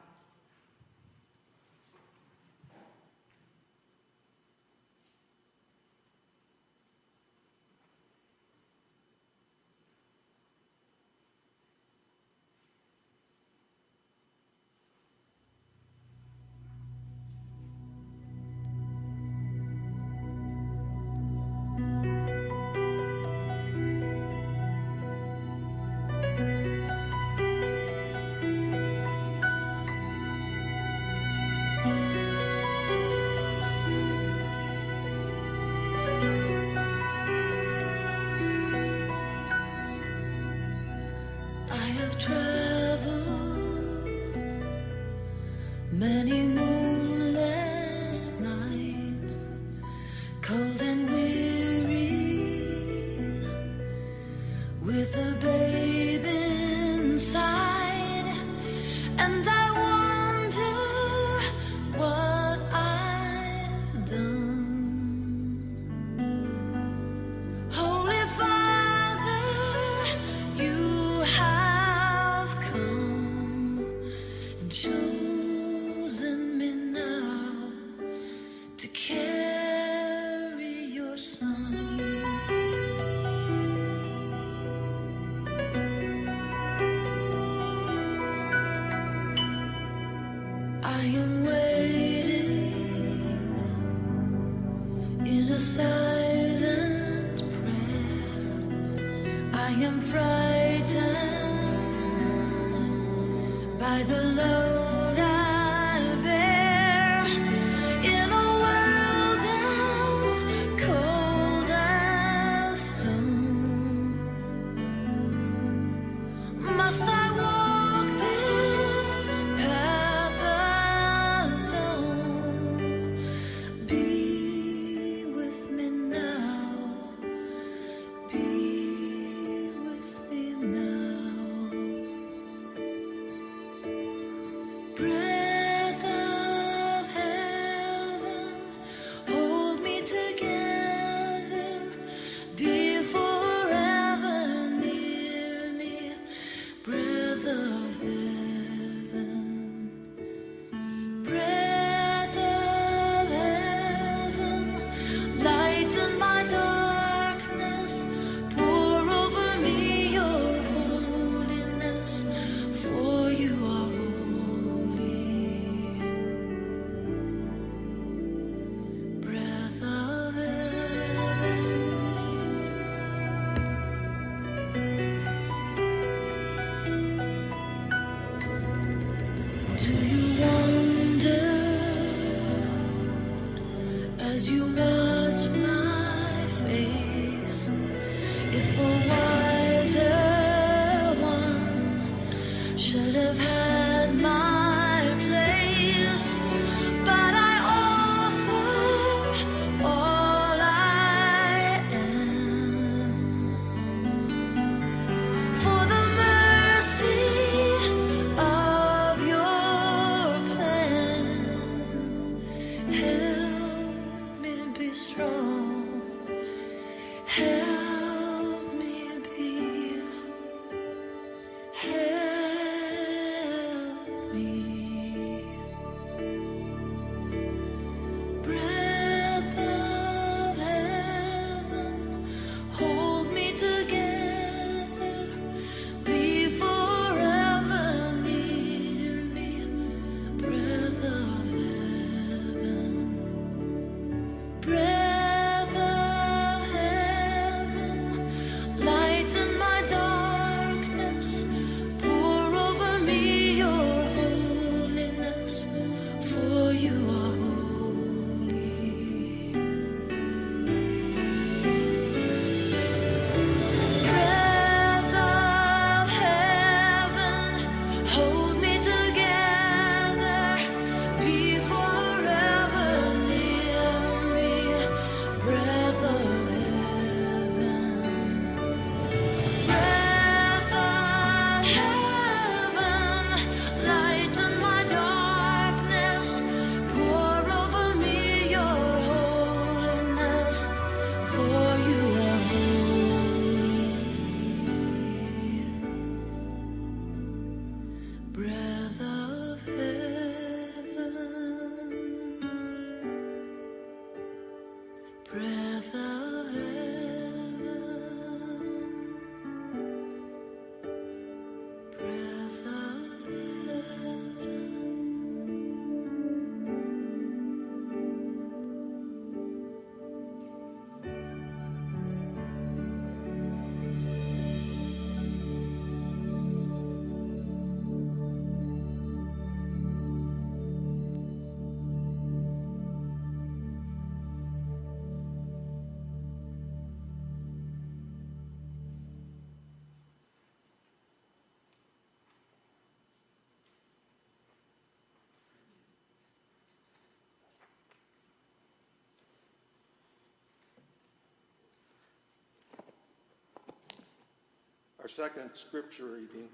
Second 355.07 355.51
scripture 355.53 356.05
reading 356.05 356.47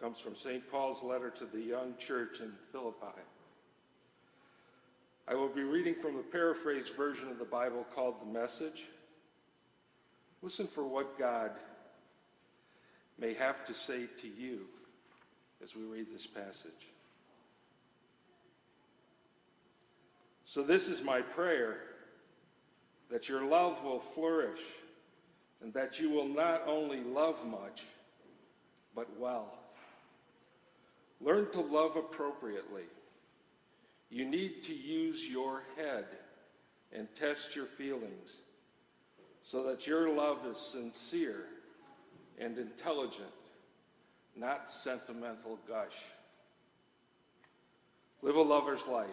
comes 0.00 0.18
from 0.18 0.36
St. 0.36 0.70
Paul's 0.70 1.02
letter 1.02 1.30
to 1.30 1.44
the 1.44 1.60
young 1.60 1.94
church 1.98 2.40
in 2.40 2.52
Philippi. 2.72 3.20
I 5.28 5.34
will 5.34 5.48
be 5.48 5.62
reading 5.62 5.94
from 5.94 6.16
a 6.16 6.22
paraphrased 6.22 6.94
version 6.94 7.28
of 7.28 7.38
the 7.38 7.44
Bible 7.44 7.84
called 7.94 8.14
The 8.20 8.38
Message. 8.38 8.84
Listen 10.42 10.66
for 10.66 10.84
what 10.84 11.18
God 11.18 11.52
may 13.18 13.34
have 13.34 13.64
to 13.66 13.74
say 13.74 14.06
to 14.18 14.28
you 14.28 14.66
as 15.62 15.74
we 15.74 15.82
read 15.82 16.06
this 16.12 16.26
passage. 16.26 16.90
So, 20.44 20.62
this 20.62 20.88
is 20.88 21.02
my 21.02 21.22
prayer 21.22 21.78
that 23.10 23.28
your 23.28 23.44
love 23.44 23.82
will 23.82 23.98
flourish 24.00 24.60
and 25.62 25.72
that 25.74 25.98
you 25.98 26.10
will 26.10 26.28
not 26.28 26.62
only 26.66 27.00
love 27.00 27.44
much, 27.46 27.82
but 28.94 29.08
well. 29.18 29.58
Learn 31.20 31.50
to 31.52 31.60
love 31.60 31.96
appropriately. 31.96 32.84
You 34.10 34.24
need 34.24 34.62
to 34.64 34.74
use 34.74 35.26
your 35.26 35.62
head 35.76 36.04
and 36.92 37.08
test 37.14 37.56
your 37.56 37.66
feelings 37.66 38.36
so 39.42 39.62
that 39.64 39.86
your 39.86 40.08
love 40.10 40.38
is 40.50 40.58
sincere 40.58 41.44
and 42.38 42.58
intelligent, 42.58 43.28
not 44.36 44.70
sentimental 44.70 45.58
gush. 45.66 45.96
Live 48.22 48.36
a 48.36 48.42
lover's 48.42 48.86
life, 48.86 49.08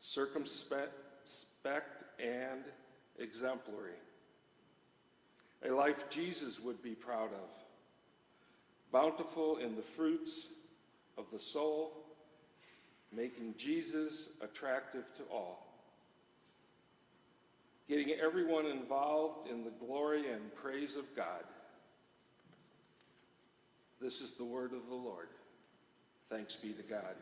circumspect 0.00 0.92
and 2.18 2.64
exemplary. 3.18 3.92
A 5.64 5.70
life 5.72 6.08
Jesus 6.10 6.60
would 6.60 6.82
be 6.82 6.94
proud 6.94 7.30
of, 7.32 7.48
bountiful 8.92 9.56
in 9.56 9.74
the 9.74 9.82
fruits 9.82 10.46
of 11.16 11.24
the 11.32 11.40
soul, 11.40 11.92
making 13.12 13.54
Jesus 13.56 14.28
attractive 14.40 15.04
to 15.16 15.22
all. 15.32 15.66
Getting 17.88 18.10
everyone 18.22 18.66
involved 18.66 19.48
in 19.48 19.64
the 19.64 19.70
glory 19.70 20.30
and 20.30 20.54
praise 20.54 20.96
of 20.96 21.04
God. 21.14 21.44
This 24.00 24.20
is 24.20 24.32
the 24.32 24.44
word 24.44 24.72
of 24.72 24.88
the 24.88 24.94
Lord. 24.94 25.28
Thanks 26.28 26.56
be 26.56 26.72
to 26.72 26.82
God. 26.82 27.14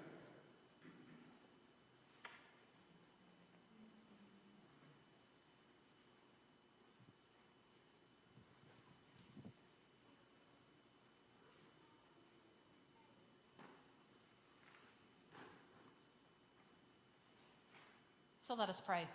Let 18.57 18.69
us 18.69 18.81
pray. 18.81 19.07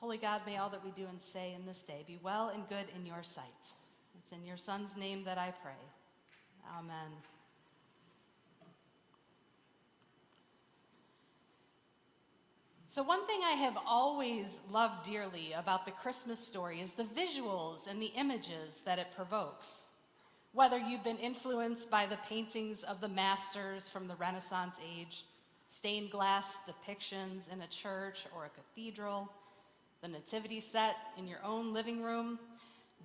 Holy 0.00 0.18
God, 0.18 0.42
may 0.44 0.56
all 0.56 0.70
that 0.70 0.84
we 0.84 0.90
do 0.90 1.06
and 1.08 1.20
say 1.20 1.54
in 1.54 1.64
this 1.66 1.82
day 1.82 2.04
be 2.06 2.18
well 2.22 2.48
and 2.48 2.68
good 2.68 2.86
in 2.96 3.06
your 3.06 3.22
sight. 3.22 3.44
It's 4.18 4.32
in 4.32 4.44
your 4.44 4.56
Son's 4.56 4.96
name 4.96 5.22
that 5.24 5.38
I 5.38 5.52
pray. 5.62 5.72
Amen. 6.76 7.10
So, 12.88 13.02
one 13.04 13.24
thing 13.26 13.40
I 13.44 13.52
have 13.52 13.76
always 13.86 14.58
loved 14.72 15.06
dearly 15.08 15.52
about 15.52 15.84
the 15.84 15.92
Christmas 15.92 16.40
story 16.40 16.80
is 16.80 16.92
the 16.92 17.04
visuals 17.04 17.86
and 17.86 18.02
the 18.02 18.12
images 18.16 18.82
that 18.84 18.98
it 18.98 19.08
provokes. 19.14 19.82
Whether 20.52 20.78
you've 20.78 21.04
been 21.04 21.18
influenced 21.18 21.90
by 21.90 22.06
the 22.06 22.18
paintings 22.28 22.82
of 22.82 23.00
the 23.00 23.08
masters 23.08 23.88
from 23.88 24.08
the 24.08 24.16
Renaissance 24.16 24.80
age, 24.98 25.24
stained 25.68 26.10
glass 26.10 26.58
depictions 26.66 27.52
in 27.52 27.60
a 27.62 27.66
church 27.68 28.26
or 28.34 28.46
a 28.46 28.48
cathedral, 28.50 29.30
the 30.02 30.08
nativity 30.08 30.60
set 30.60 30.96
in 31.16 31.26
your 31.26 31.44
own 31.44 31.72
living 31.72 32.02
room, 32.02 32.38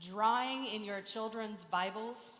drawing 0.01 0.65
in 0.67 0.83
your 0.83 1.01
children's 1.01 1.65
Bibles, 1.65 2.35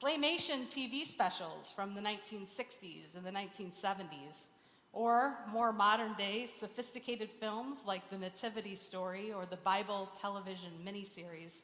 claymation 0.00 0.68
TV 0.68 1.06
specials 1.06 1.72
from 1.74 1.94
the 1.94 2.00
1960s 2.00 3.16
and 3.16 3.24
the 3.24 3.30
1970s, 3.30 4.48
or 4.92 5.36
more 5.52 5.72
modern 5.72 6.14
day 6.14 6.46
sophisticated 6.46 7.30
films 7.40 7.78
like 7.86 8.08
The 8.10 8.18
Nativity 8.18 8.76
Story 8.76 9.32
or 9.32 9.44
the 9.46 9.56
Bible 9.56 10.08
television 10.20 10.70
miniseries. 10.84 11.62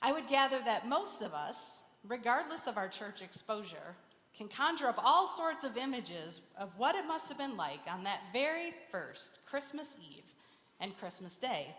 I 0.00 0.12
would 0.12 0.28
gather 0.28 0.60
that 0.64 0.88
most 0.88 1.22
of 1.22 1.34
us, 1.34 1.78
regardless 2.06 2.66
of 2.66 2.76
our 2.76 2.88
church 2.88 3.22
exposure, 3.22 3.96
can 4.36 4.48
conjure 4.48 4.88
up 4.88 4.98
all 4.98 5.28
sorts 5.28 5.64
of 5.64 5.76
images 5.76 6.40
of 6.58 6.70
what 6.76 6.94
it 6.94 7.06
must 7.06 7.28
have 7.28 7.38
been 7.38 7.56
like 7.56 7.80
on 7.88 8.02
that 8.04 8.20
very 8.32 8.72
first 8.90 9.38
Christmas 9.46 9.88
Eve 10.00 10.24
and 10.80 10.96
Christmas 10.98 11.36
Day. 11.36 11.74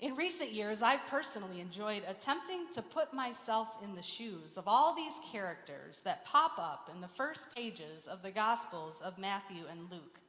In 0.00 0.14
recent 0.14 0.52
years, 0.52 0.82
I've 0.82 1.06
personally 1.08 1.60
enjoyed 1.60 2.02
attempting 2.06 2.66
to 2.74 2.82
put 2.82 3.14
myself 3.14 3.68
in 3.82 3.94
the 3.94 4.02
shoes 4.02 4.58
of 4.58 4.68
all 4.68 4.94
these 4.94 5.14
characters 5.32 6.00
that 6.04 6.26
pop 6.26 6.58
up 6.58 6.90
in 6.94 7.00
the 7.00 7.08
first 7.08 7.46
pages 7.54 8.06
of 8.06 8.20
the 8.20 8.30
Gospels 8.30 9.00
of 9.02 9.16
Matthew 9.16 9.64
and 9.70 9.90
Luke. 9.90 10.20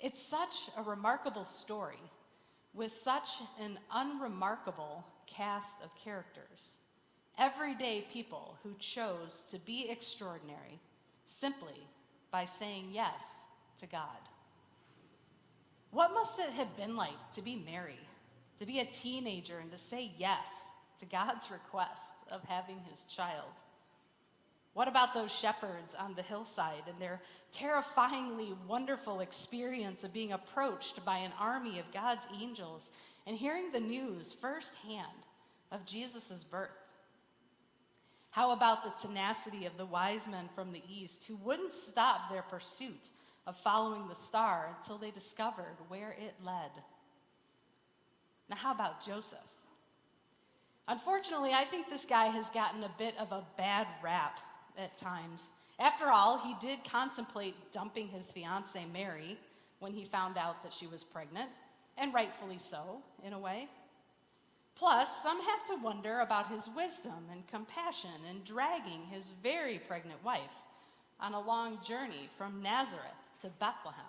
It's 0.00 0.20
such 0.20 0.68
a 0.76 0.82
remarkable 0.82 1.46
story 1.46 2.02
with 2.74 2.92
such 2.92 3.28
an 3.58 3.78
unremarkable 3.90 5.02
cast 5.26 5.80
of 5.82 5.88
characters 5.94 6.76
everyday 7.38 8.06
people 8.12 8.56
who 8.62 8.74
chose 8.78 9.42
to 9.50 9.58
be 9.60 9.88
extraordinary 9.90 10.80
simply 11.26 11.86
by 12.30 12.44
saying 12.44 12.88
yes 12.92 13.22
to 13.80 13.86
God. 13.86 14.08
What 15.90 16.12
must 16.12 16.38
it 16.38 16.50
have 16.50 16.76
been 16.76 16.96
like 16.96 17.32
to 17.34 17.42
be 17.42 17.54
Mary, 17.54 18.00
to 18.58 18.66
be 18.66 18.80
a 18.80 18.84
teenager, 18.84 19.58
and 19.58 19.70
to 19.70 19.78
say 19.78 20.10
yes 20.18 20.48
to 20.98 21.06
God's 21.06 21.50
request 21.50 22.14
of 22.30 22.42
having 22.44 22.80
his 22.90 23.04
child? 23.04 23.52
What 24.72 24.88
about 24.88 25.14
those 25.14 25.30
shepherds 25.30 25.94
on 25.96 26.14
the 26.14 26.22
hillside 26.22 26.82
and 26.88 26.98
their 27.00 27.20
terrifyingly 27.52 28.54
wonderful 28.66 29.20
experience 29.20 30.02
of 30.02 30.12
being 30.12 30.32
approached 30.32 31.04
by 31.04 31.18
an 31.18 31.30
army 31.38 31.78
of 31.78 31.92
God's 31.92 32.26
angels 32.40 32.90
and 33.26 33.36
hearing 33.36 33.70
the 33.70 33.78
news 33.78 34.34
firsthand 34.40 35.06
of 35.70 35.86
Jesus' 35.86 36.44
birth? 36.50 36.70
How 38.34 38.50
about 38.50 38.82
the 38.82 39.06
tenacity 39.06 39.64
of 39.64 39.76
the 39.76 39.86
wise 39.86 40.26
men 40.26 40.48
from 40.56 40.72
the 40.72 40.82
east 40.92 41.22
who 41.22 41.36
wouldn't 41.36 41.72
stop 41.72 42.28
their 42.28 42.42
pursuit 42.42 43.10
of 43.46 43.56
following 43.58 44.08
the 44.08 44.16
star 44.16 44.74
until 44.76 44.98
they 44.98 45.12
discovered 45.12 45.76
where 45.86 46.16
it 46.18 46.34
led? 46.44 46.72
Now, 48.50 48.56
how 48.56 48.72
about 48.72 49.06
Joseph? 49.06 49.38
Unfortunately, 50.88 51.52
I 51.52 51.64
think 51.64 51.88
this 51.88 52.04
guy 52.04 52.26
has 52.26 52.50
gotten 52.50 52.82
a 52.82 52.90
bit 52.98 53.14
of 53.20 53.30
a 53.30 53.46
bad 53.56 53.86
rap 54.02 54.40
at 54.76 54.98
times. 54.98 55.52
After 55.78 56.08
all, 56.08 56.36
he 56.38 56.56
did 56.60 56.80
contemplate 56.82 57.54
dumping 57.70 58.08
his 58.08 58.32
fiancee 58.32 58.84
Mary 58.92 59.38
when 59.78 59.92
he 59.92 60.04
found 60.06 60.38
out 60.38 60.60
that 60.64 60.72
she 60.72 60.88
was 60.88 61.04
pregnant, 61.04 61.50
and 61.96 62.12
rightfully 62.12 62.58
so, 62.58 62.98
in 63.24 63.32
a 63.32 63.38
way. 63.38 63.68
Plus, 64.76 65.08
some 65.22 65.40
have 65.40 65.64
to 65.66 65.82
wonder 65.82 66.20
about 66.20 66.50
his 66.50 66.68
wisdom 66.76 67.28
and 67.30 67.46
compassion 67.46 68.10
in 68.28 68.42
dragging 68.44 69.04
his 69.10 69.30
very 69.42 69.78
pregnant 69.78 70.22
wife 70.24 70.40
on 71.20 71.34
a 71.34 71.40
long 71.40 71.78
journey 71.86 72.28
from 72.36 72.62
Nazareth 72.62 73.00
to 73.40 73.48
Bethlehem. 73.60 74.04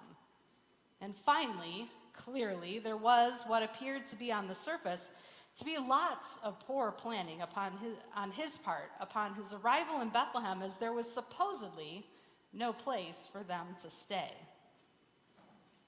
And 1.01 1.13
finally, 1.25 1.87
clearly, 2.13 2.79
there 2.79 2.97
was 2.97 3.43
what 3.45 3.61
appeared 3.61 4.07
to 4.07 4.15
be 4.15 4.31
on 4.31 4.47
the 4.47 4.55
surface 4.55 5.11
to 5.57 5.65
be 5.65 5.77
lots 5.77 6.37
of 6.43 6.59
poor 6.59 6.91
planning 6.91 7.41
upon 7.41 7.77
his, 7.77 7.95
on 8.15 8.31
his 8.31 8.57
part 8.57 8.91
upon 8.99 9.35
his 9.35 9.53
arrival 9.53 10.01
in 10.01 10.09
Bethlehem, 10.09 10.61
as 10.61 10.75
there 10.77 10.93
was 10.93 11.09
supposedly 11.09 12.05
no 12.53 12.73
place 12.73 13.29
for 13.31 13.43
them 13.43 13.67
to 13.81 13.89
stay. 13.89 14.31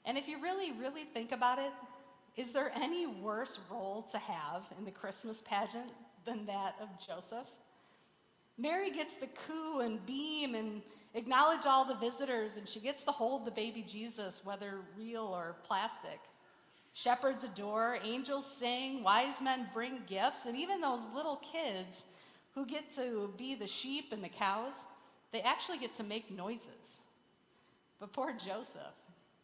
And 0.06 0.18
if 0.18 0.28
you 0.28 0.42
really, 0.42 0.72
really 0.72 1.04
think 1.04 1.34
about 1.34 1.60
it, 1.60 1.72
is 2.38 2.52
there 2.52 2.71
any 2.76 3.08
worse 3.08 3.60
role 3.69 4.04
to 4.12 4.17
have 4.19 4.63
in 4.78 4.86
the 4.86 4.91
Christmas 4.91 5.41
pageant 5.43 5.91
than 6.23 6.45
that 6.45 6.76
of 6.80 6.88
Joseph? 7.06 7.47
Mary 8.60 8.91
gets 8.91 9.15
to 9.15 9.28
coo 9.28 9.82
and 9.82 10.04
beam 10.06 10.56
and 10.56 10.82
acknowledge 11.15 11.65
all 11.65 11.84
the 11.84 11.95
visitors, 11.95 12.52
and 12.58 12.67
she 12.67 12.80
gets 12.80 13.04
to 13.04 13.12
hold 13.12 13.45
the 13.45 13.52
baby 13.52 13.84
Jesus, 13.88 14.41
whether 14.43 14.82
real 14.97 15.23
or 15.23 15.56
plastic. 15.65 16.19
Shepherds 16.93 17.43
adore, 17.43 18.00
angels 18.04 18.45
sing, 18.60 19.04
wise 19.04 19.41
men 19.41 19.67
bring 19.73 20.00
gifts, 20.08 20.45
and 20.45 20.56
even 20.56 20.80
those 20.80 21.02
little 21.15 21.41
kids 21.52 22.04
who 22.54 22.65
get 22.65 22.91
to 22.95 23.32
be 23.38 23.56
the 23.56 23.67
sheep 23.67 24.06
and 24.12 24.23
the 24.23 24.30
cows, 24.30 24.73
they 25.32 25.41
actually 25.41 25.78
get 25.78 25.95
to 25.97 26.04
make 26.04 26.32
noises. 26.32 27.02
But 28.00 28.13
poor 28.13 28.34
Joseph, 28.34 28.95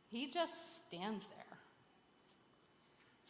he 0.10 0.29
just 0.32 0.77
stands 0.77 1.25
there. 1.36 1.42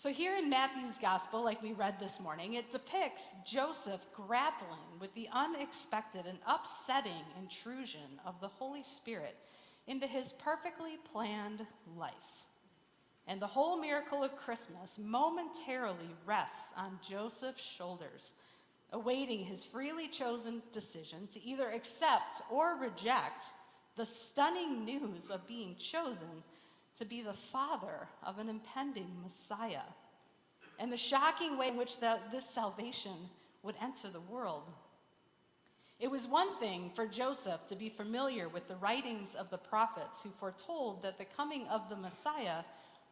So, 0.04 0.10
here 0.10 0.36
in 0.36 0.50
Matthew's 0.50 0.98
gospel, 1.02 1.46
like 1.46 1.64
we 1.64 1.72
read 1.72 1.98
this 1.98 2.20
morning, 2.20 2.56
it 2.56 2.74
depicts 2.74 3.38
Joseph 3.50 4.02
grappling 4.14 5.00
with 5.00 5.16
the 5.16 5.30
unexpected 5.32 6.26
and 6.26 6.40
upsetting 6.46 7.24
intrusion 7.40 8.20
of 8.26 8.38
the 8.42 8.50
Holy 8.50 8.84
Spirit 8.84 9.38
into 9.88 10.06
his 10.06 10.34
perfectly 10.34 10.98
planned 11.14 11.66
life. 11.96 12.12
And 13.28 13.42
the 13.42 13.48
whole 13.48 13.80
miracle 13.80 14.26
of 14.26 14.36
Christmas 14.36 15.00
momentarily 15.00 16.14
rests 16.26 16.74
on 16.76 17.00
Joseph's 17.10 17.64
shoulders, 17.64 18.34
awaiting 18.92 19.46
his 19.46 19.64
freely 19.64 20.10
chosen 20.10 20.62
decision 20.74 21.30
to 21.32 21.42
either 21.46 21.72
accept 21.72 22.42
or 22.52 22.76
reject 22.76 23.46
the 23.96 24.06
stunning 24.06 24.84
news 24.84 25.30
of 25.30 25.48
being 25.48 25.78
chosen 25.78 26.44
to 27.00 27.06
be 27.06 27.22
the 27.22 27.34
father 27.52 28.08
of 28.26 28.40
an 28.40 28.50
impending 28.50 29.10
Messiah, 29.24 29.88
and 30.80 30.92
the 30.92 30.98
shocking 30.98 31.58
way 31.58 31.70
in 31.70 31.78
which 31.78 32.00
the, 32.00 32.18
this 32.32 32.46
salvation 32.46 33.30
would 33.64 33.76
enter 33.82 34.10
the 34.10 34.22
world. 34.22 34.64
It 36.00 36.12
was 36.12 36.28
one 36.28 36.60
thing 36.60 36.92
for 36.96 37.08
Joseph 37.08 37.66
to 37.68 37.76
be 37.76 37.90
familiar 37.90 38.50
with 38.50 38.68
the 38.68 38.76
writings 38.76 39.36
of 39.36 39.50
the 39.50 39.58
prophets 39.58 40.20
who 40.22 40.32
foretold 40.40 41.02
that 41.04 41.18
the 41.18 41.26
coming 41.38 41.68
of 41.68 41.88
the 41.90 41.96
Messiah 41.96 42.64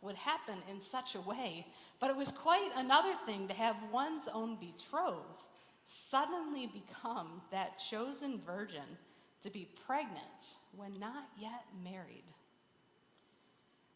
would 0.01 0.15
happen 0.15 0.57
in 0.69 0.81
such 0.81 1.15
a 1.15 1.21
way, 1.21 1.65
but 1.99 2.09
it 2.09 2.15
was 2.15 2.31
quite 2.31 2.71
another 2.75 3.13
thing 3.25 3.47
to 3.47 3.53
have 3.53 3.75
one's 3.91 4.27
own 4.33 4.57
betrothed 4.57 5.43
suddenly 5.85 6.67
become 6.67 7.41
that 7.51 7.79
chosen 7.79 8.41
virgin 8.45 8.97
to 9.43 9.49
be 9.49 9.69
pregnant 9.85 10.57
when 10.75 10.99
not 10.99 11.25
yet 11.39 11.65
married. 11.83 12.23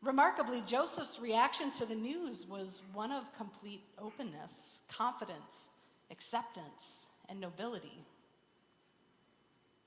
Remarkably, 0.06 0.62
Joseph's 0.68 1.20
reaction 1.20 1.72
to 1.72 1.86
the 1.86 1.96
news 1.96 2.46
was 2.46 2.84
one 2.94 3.12
of 3.12 3.24
complete 3.36 3.82
openness, 3.98 4.84
confidence, 4.88 5.72
acceptance, 6.12 7.08
and 7.28 7.40
nobility. 7.40 8.06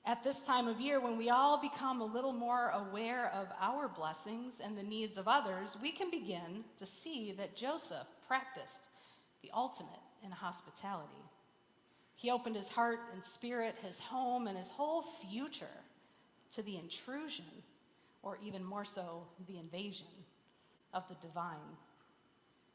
At 0.05 0.21
this 0.21 0.41
time 0.41 0.67
of 0.67 0.81
year, 0.81 0.99
when 0.99 1.17
we 1.17 1.29
all 1.29 1.61
become 1.61 2.01
a 2.01 2.05
little 2.05 2.33
more 2.33 2.71
aware 2.71 3.31
of 3.33 3.47
our 3.61 3.87
blessings 3.87 4.55
and 4.61 4.77
the 4.77 4.83
needs 4.83 5.17
of 5.17 5.29
others, 5.29 5.77
we 5.81 5.89
can 5.89 6.11
begin 6.11 6.65
to 6.79 6.85
see 6.85 7.31
that 7.37 7.55
Joseph 7.55 8.07
practiced 8.27 8.87
the 9.41 9.51
ultimate 9.53 10.01
in 10.25 10.31
hospitality. 10.31 11.23
He 12.15 12.29
opened 12.29 12.57
his 12.57 12.67
heart 12.67 12.99
and 13.13 13.23
spirit, 13.23 13.75
his 13.81 13.99
home, 13.99 14.47
and 14.47 14.57
his 14.57 14.69
whole 14.69 15.05
future 15.31 15.67
to 16.55 16.61
the 16.61 16.75
intrusion, 16.77 17.45
or 18.23 18.37
even 18.43 18.63
more 18.63 18.85
so, 18.85 19.23
the 19.47 19.57
invasion 19.57 20.07
of 20.93 21.03
the 21.07 21.15
divine. 21.27 21.77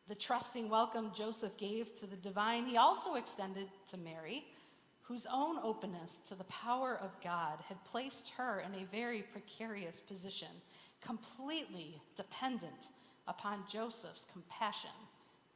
The 0.08 0.14
trusting 0.14 0.68
welcome 0.68 1.12
Joseph 1.16 1.56
gave 1.56 1.94
to 1.96 2.06
the 2.06 2.16
divine, 2.16 2.66
he 2.66 2.76
also 2.76 3.14
extended 3.14 3.68
to 3.90 3.96
Mary, 3.96 4.44
whose 5.02 5.26
own 5.32 5.58
openness 5.62 6.20
to 6.28 6.34
the 6.34 6.44
power 6.44 6.98
of 7.02 7.10
God 7.22 7.58
had 7.68 7.82
placed 7.84 8.30
her 8.36 8.60
in 8.60 8.74
a 8.74 8.86
very 8.86 9.22
precarious 9.22 10.00
position, 10.00 10.48
completely 11.00 12.00
dependent 12.16 12.88
upon 13.28 13.64
Joseph's 13.70 14.26
compassion 14.32 14.90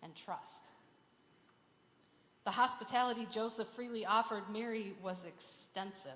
and 0.03 0.15
trust. 0.15 0.63
The 2.45 2.51
hospitality 2.51 3.27
Joseph 3.31 3.69
freely 3.75 4.07
offered 4.07 4.45
Mary 4.51 4.95
was 5.03 5.25
extensive. 5.27 6.13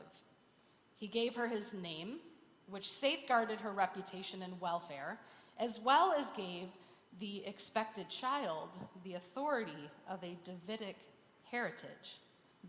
He 0.96 1.06
gave 1.06 1.34
her 1.34 1.46
his 1.46 1.74
name, 1.74 2.20
which 2.72 2.90
safeguarded 2.90 3.60
her 3.60 3.70
reputation 3.70 4.42
and 4.42 4.58
welfare, 4.60 5.18
as 5.58 5.78
well 5.78 6.14
as 6.18 6.30
gave 6.30 6.68
the 7.20 7.44
expected 7.46 8.08
child 8.08 8.70
the 9.04 9.14
authority 9.14 9.90
of 10.08 10.24
a 10.24 10.38
Davidic 10.42 10.96
heritage, 11.50 12.18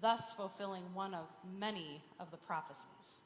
thus 0.01 0.33
fulfilling 0.33 0.83
one 0.93 1.13
of 1.13 1.25
many 1.57 2.01
of 2.19 2.29
the 2.31 2.37
prophecies. 2.37 3.21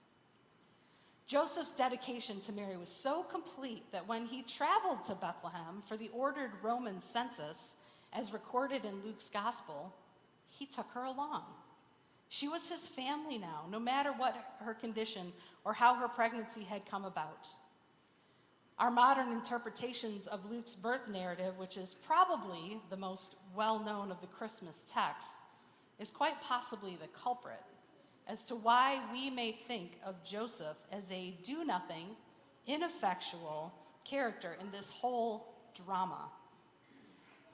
Joseph's 1.26 1.72
dedication 1.72 2.40
to 2.42 2.52
Mary 2.52 2.78
was 2.78 2.90
so 2.90 3.24
complete 3.24 3.84
that 3.92 4.08
when 4.08 4.28
he 4.28 4.44
traveled 4.44 5.04
to 5.06 5.16
Bethlehem 5.16 5.82
for 5.88 5.98
the 5.98 6.10
ordered 6.14 6.52
Roman 6.62 7.02
census, 7.02 7.76
as 8.14 8.32
recorded 8.32 8.86
in 8.86 9.04
Luke's 9.04 9.30
gospel, 9.30 9.92
he 10.48 10.68
took 10.68 10.90
her 10.94 11.06
along. 11.06 11.44
She 12.30 12.48
was 12.48 12.68
his 12.68 12.88
family 12.88 13.38
now, 13.38 13.66
no 13.70 13.80
matter 13.80 14.12
what 14.12 14.36
her 14.60 14.74
condition 14.74 15.32
or 15.64 15.74
how 15.74 15.96
her 15.96 16.08
pregnancy 16.08 16.64
had 16.64 16.86
come 16.86 17.06
about. 17.06 17.48
Our 18.80 18.92
modern 18.92 19.32
interpretations 19.32 20.28
of 20.28 20.50
Luke's 20.52 20.76
birth 20.76 21.08
narrative, 21.08 21.58
which 21.58 21.78
is 21.78 21.96
probably 22.06 22.80
the 22.90 22.98
most 22.98 23.36
well 23.56 23.80
known 23.80 24.12
of 24.12 24.22
the 24.22 24.28
Christmas 24.28 24.84
texts, 24.92 25.32
is 26.00 26.12
quite 26.12 26.40
possibly 26.42 26.96
the 27.02 27.08
culprit 27.08 27.64
as 28.28 28.44
to 28.44 28.56
why 28.56 29.02
we 29.12 29.30
may 29.30 29.54
think 29.68 29.94
of 30.06 30.24
Joseph 30.24 30.78
as 30.92 31.10
a 31.12 31.34
do 31.44 31.64
nothing, 31.64 32.16
ineffectual 32.68 33.74
character 34.04 34.58
in 34.60 34.70
this 34.72 34.90
whole 34.90 35.56
drama. 35.86 36.30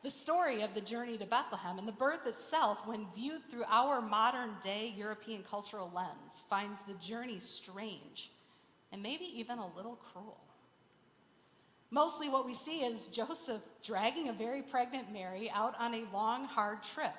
The 0.04 0.10
story 0.10 0.62
of 0.64 0.74
the 0.74 0.82
journey 0.82 1.18
to 1.18 1.26
Bethlehem 1.26 1.80
and 1.80 1.88
the 1.88 1.94
birth 1.94 2.28
itself, 2.28 2.80
when 2.86 3.08
viewed 3.16 3.42
through 3.50 3.64
our 3.70 4.02
modern 4.02 4.56
day 4.62 4.94
European 4.98 5.44
cultural 5.50 5.90
lens, 5.96 6.44
finds 6.50 6.82
the 6.86 6.94
journey 6.96 7.40
strange 7.40 8.30
and 8.92 9.02
maybe 9.02 9.26
even 9.40 9.60
a 9.60 9.76
little 9.76 9.98
cruel. 10.12 10.42
Mostly 11.90 12.28
what 12.28 12.46
we 12.46 12.54
see 12.54 12.84
is 12.84 13.08
Joseph 13.08 13.62
dragging 13.82 14.28
a 14.28 14.34
very 14.34 14.62
pregnant 14.62 15.14
Mary 15.14 15.50
out 15.50 15.74
on 15.80 15.94
a 15.94 16.06
long, 16.12 16.46
hard 16.46 16.84
trip. 16.84 17.16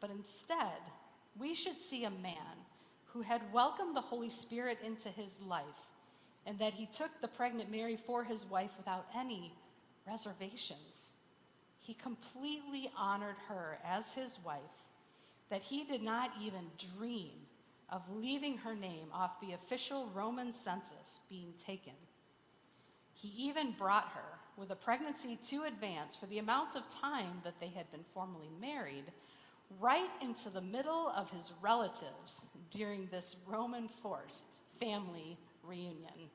But 0.00 0.10
instead, 0.10 0.80
we 1.36 1.52
should 1.52 1.80
see 1.80 2.04
a 2.04 2.10
man 2.10 2.56
who 3.06 3.22
had 3.22 3.52
welcomed 3.52 3.96
the 3.96 4.00
Holy 4.00 4.30
Spirit 4.30 4.78
into 4.84 5.08
his 5.08 5.40
life 5.40 5.64
and 6.46 6.58
that 6.60 6.74
he 6.74 6.86
took 6.86 7.10
the 7.20 7.28
pregnant 7.28 7.70
Mary 7.72 7.96
for 7.96 8.22
his 8.22 8.46
wife 8.46 8.70
without 8.78 9.06
any 9.16 9.52
reservations. 10.06 11.11
He 11.82 11.94
completely 11.94 12.90
honored 12.96 13.36
her 13.48 13.78
as 13.84 14.12
his 14.12 14.38
wife, 14.44 14.60
that 15.50 15.62
he 15.62 15.84
did 15.84 16.02
not 16.02 16.30
even 16.40 16.70
dream 16.96 17.32
of 17.90 18.02
leaving 18.08 18.56
her 18.58 18.74
name 18.74 19.08
off 19.12 19.40
the 19.40 19.52
official 19.52 20.06
Roman 20.14 20.52
census 20.52 21.20
being 21.28 21.52
taken. 21.66 21.92
He 23.14 23.28
even 23.36 23.72
brought 23.72 24.08
her, 24.08 24.38
with 24.56 24.70
a 24.70 24.76
pregnancy 24.76 25.36
too 25.36 25.64
advanced 25.64 26.20
for 26.20 26.26
the 26.26 26.38
amount 26.38 26.76
of 26.76 26.88
time 26.88 27.40
that 27.44 27.58
they 27.60 27.68
had 27.68 27.90
been 27.90 28.04
formally 28.14 28.50
married, 28.60 29.12
right 29.80 30.10
into 30.20 30.50
the 30.50 30.60
middle 30.60 31.08
of 31.16 31.30
his 31.30 31.52
relatives 31.60 32.40
during 32.70 33.06
this 33.08 33.36
Roman 33.46 33.88
forced 34.02 34.46
family 34.78 35.36
reunion. 35.62 36.30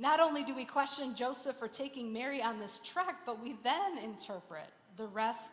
Not 0.00 0.20
only 0.20 0.44
do 0.44 0.54
we 0.54 0.64
question 0.64 1.16
Joseph 1.16 1.56
for 1.56 1.66
taking 1.66 2.12
Mary 2.12 2.40
on 2.40 2.60
this 2.60 2.80
trek, 2.84 3.16
but 3.26 3.42
we 3.42 3.56
then 3.64 3.98
interpret 3.98 4.68
the 4.96 5.08
rest 5.08 5.52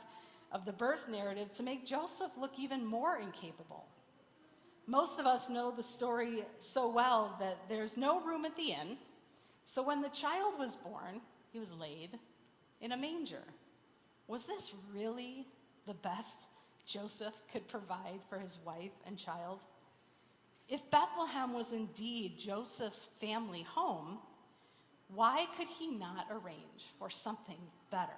of 0.51 0.65
the 0.65 0.73
birth 0.73 1.07
narrative 1.09 1.51
to 1.53 1.63
make 1.63 1.85
Joseph 1.85 2.31
look 2.39 2.51
even 2.59 2.85
more 2.85 3.17
incapable. 3.17 3.85
Most 4.85 5.19
of 5.19 5.25
us 5.25 5.49
know 5.49 5.71
the 5.71 5.81
story 5.81 6.45
so 6.59 6.87
well 6.87 7.35
that 7.39 7.57
there's 7.67 7.97
no 7.97 8.21
room 8.21 8.45
at 8.45 8.55
the 8.55 8.71
inn, 8.71 8.97
so 9.65 9.81
when 9.81 10.01
the 10.01 10.09
child 10.09 10.59
was 10.59 10.75
born, 10.75 11.21
he 11.51 11.59
was 11.59 11.71
laid 11.71 12.19
in 12.81 12.91
a 12.91 12.97
manger. 12.97 13.41
Was 14.27 14.45
this 14.45 14.71
really 14.93 15.47
the 15.87 15.95
best 15.95 16.37
Joseph 16.85 17.33
could 17.51 17.67
provide 17.67 18.19
for 18.29 18.37
his 18.37 18.59
wife 18.63 18.91
and 19.07 19.17
child? 19.17 19.61
If 20.69 20.81
Bethlehem 20.91 21.53
was 21.53 21.71
indeed 21.71 22.37
Joseph's 22.37 23.09
family 23.19 23.63
home, 23.63 24.19
why 25.13 25.45
could 25.57 25.67
he 25.67 25.91
not 25.91 26.27
arrange 26.31 26.93
for 26.97 27.09
something 27.09 27.59
better? 27.91 28.11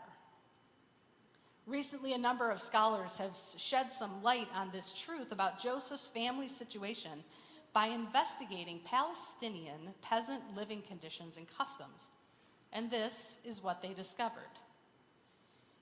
Recently, 1.65 2.13
a 2.13 2.17
number 2.17 2.49
of 2.49 2.61
scholars 2.61 3.11
have 3.17 3.37
shed 3.57 3.91
some 3.91 4.23
light 4.23 4.47
on 4.55 4.71
this 4.71 4.93
truth 4.93 5.31
about 5.31 5.61
Joseph's 5.61 6.07
family 6.07 6.47
situation 6.47 7.23
by 7.73 7.87
investigating 7.87 8.79
Palestinian 8.85 9.93
peasant 10.01 10.41
living 10.55 10.81
conditions 10.87 11.35
and 11.35 11.45
customs. 11.57 12.03
And 12.71 12.89
this 12.89 13.33
is 13.43 13.61
what 13.61 13.81
they 13.81 13.93
discovered. 13.93 14.41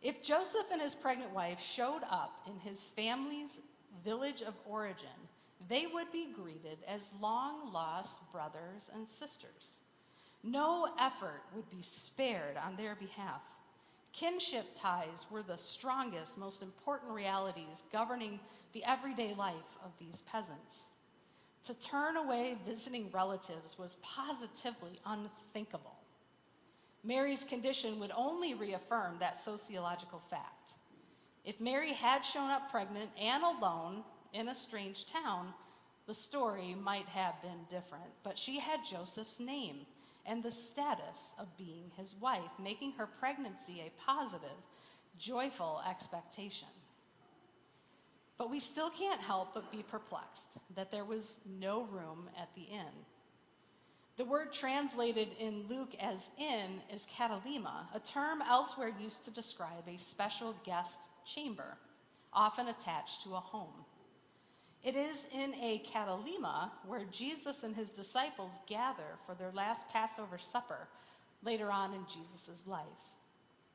If 0.02 0.24
Joseph 0.24 0.66
and 0.72 0.82
his 0.82 0.96
pregnant 0.96 1.34
wife 1.34 1.60
showed 1.60 2.02
up 2.10 2.42
in 2.48 2.60
his 2.60 2.88
family's 2.96 3.60
village 4.04 4.42
of 4.42 4.56
origin, 4.68 5.08
they 5.70 5.86
would 5.86 6.12
be 6.12 6.34
greeted 6.36 6.80
as 6.88 7.12
long 7.22 7.72
lost 7.72 8.20
brothers 8.32 8.90
and 8.94 9.08
sisters. 9.08 9.78
No 10.46 10.88
effort 11.00 11.42
would 11.56 11.70
be 11.72 11.82
spared 11.82 12.56
on 12.56 12.76
their 12.76 12.96
behalf. 12.96 13.42
Kinship 14.14 14.68
ties 14.80 15.26
were 15.32 15.42
the 15.42 15.58
strongest, 15.58 16.38
most 16.38 16.62
important 16.62 17.12
realities 17.12 17.84
governing 17.92 18.40
the 18.72 18.84
everyday 18.84 19.34
life 19.34 19.78
of 19.84 19.92
these 20.00 20.22
peasants. 20.22 20.86
To 21.66 21.74
turn 21.74 22.16
away 22.16 22.58
visiting 22.64 23.10
relatives 23.10 23.76
was 23.80 23.98
positively 24.04 25.00
unthinkable. 25.04 25.98
Mary's 27.04 27.44
condition 27.44 28.00
would 28.00 28.12
only 28.16 28.54
reaffirm 28.54 29.18
that 29.20 29.40
sociological 29.40 30.22
fact. 30.30 30.74
If 31.44 31.60
Mary 31.60 31.92
had 31.92 32.24
shown 32.24 32.52
up 32.52 32.70
pregnant 32.70 33.10
and 33.20 33.44
alone 33.44 34.04
in 34.32 34.50
a 34.50 34.56
strange 34.56 35.08
town, 35.08 35.56
the 36.06 36.14
story 36.14 36.76
might 36.76 37.08
have 37.08 37.42
been 37.42 37.66
different. 37.68 38.12
But 38.24 38.38
she 38.38 38.60
had 38.60 38.86
Joseph's 38.86 39.40
name 39.40 39.88
and 40.26 40.42
the 40.42 40.52
status 40.52 41.32
of 41.40 41.56
being 41.58 41.92
his 41.98 42.16
wife, 42.20 42.52
making 42.62 42.94
her 42.94 43.08
pregnancy 43.08 43.82
a 43.82 44.02
positive, 44.02 44.50
joyful 45.18 45.82
expectation. 45.90 46.68
But 48.38 48.50
we 48.50 48.60
still 48.60 48.90
can't 48.90 49.22
help 49.22 49.54
but 49.54 49.72
be 49.72 49.84
perplexed 49.84 50.58
that 50.76 50.92
there 50.92 51.06
was 51.06 51.40
no 51.46 51.84
room 51.84 52.30
at 52.38 52.50
the 52.56 52.64
inn. 52.64 53.06
The 54.18 54.26
word 54.26 54.52
translated 54.52 55.30
in 55.40 55.68
Luke 55.70 55.94
as 56.00 56.30
inn 56.38 56.82
is 56.94 57.06
katalima, 57.18 57.88
a 57.94 58.00
term 58.00 58.42
elsewhere 58.42 58.94
used 59.00 59.24
to 59.26 59.32
describe 59.32 59.88
a 59.88 59.98
special 59.98 60.56
guest 60.66 61.00
chamber, 61.26 61.78
often 62.34 62.68
attached 62.70 63.24
to 63.24 63.36
a 63.36 63.40
home. 63.40 63.85
It 64.86 64.96
is 64.96 65.26
in 65.34 65.56
a 65.56 65.82
katalima 65.92 66.70
where 66.86 67.06
Jesus 67.12 67.64
and 67.64 67.76
his 67.76 67.90
disciples 67.90 68.60
gather 68.68 69.18
for 69.26 69.34
their 69.34 69.52
last 69.52 69.90
Passover 69.90 70.38
supper 70.38 70.88
later 71.44 71.72
on 71.72 71.96
in 71.96 72.06
Jesus' 72.06 72.62
life. 72.68 72.86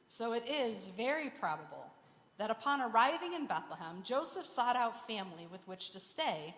So 0.09 0.35
it 0.35 0.45
is 0.49 0.87
very 0.97 1.29
probable 1.29 1.91
that 2.39 2.53
upon 2.53 2.81
arriving 2.81 3.35
in 3.35 3.49
Bethlehem, 3.49 4.05
Joseph 4.05 4.47
sought 4.47 4.77
out 4.77 5.05
family 5.09 5.49
with 5.51 5.67
which 5.67 5.91
to 5.91 5.99
stay, 5.99 6.55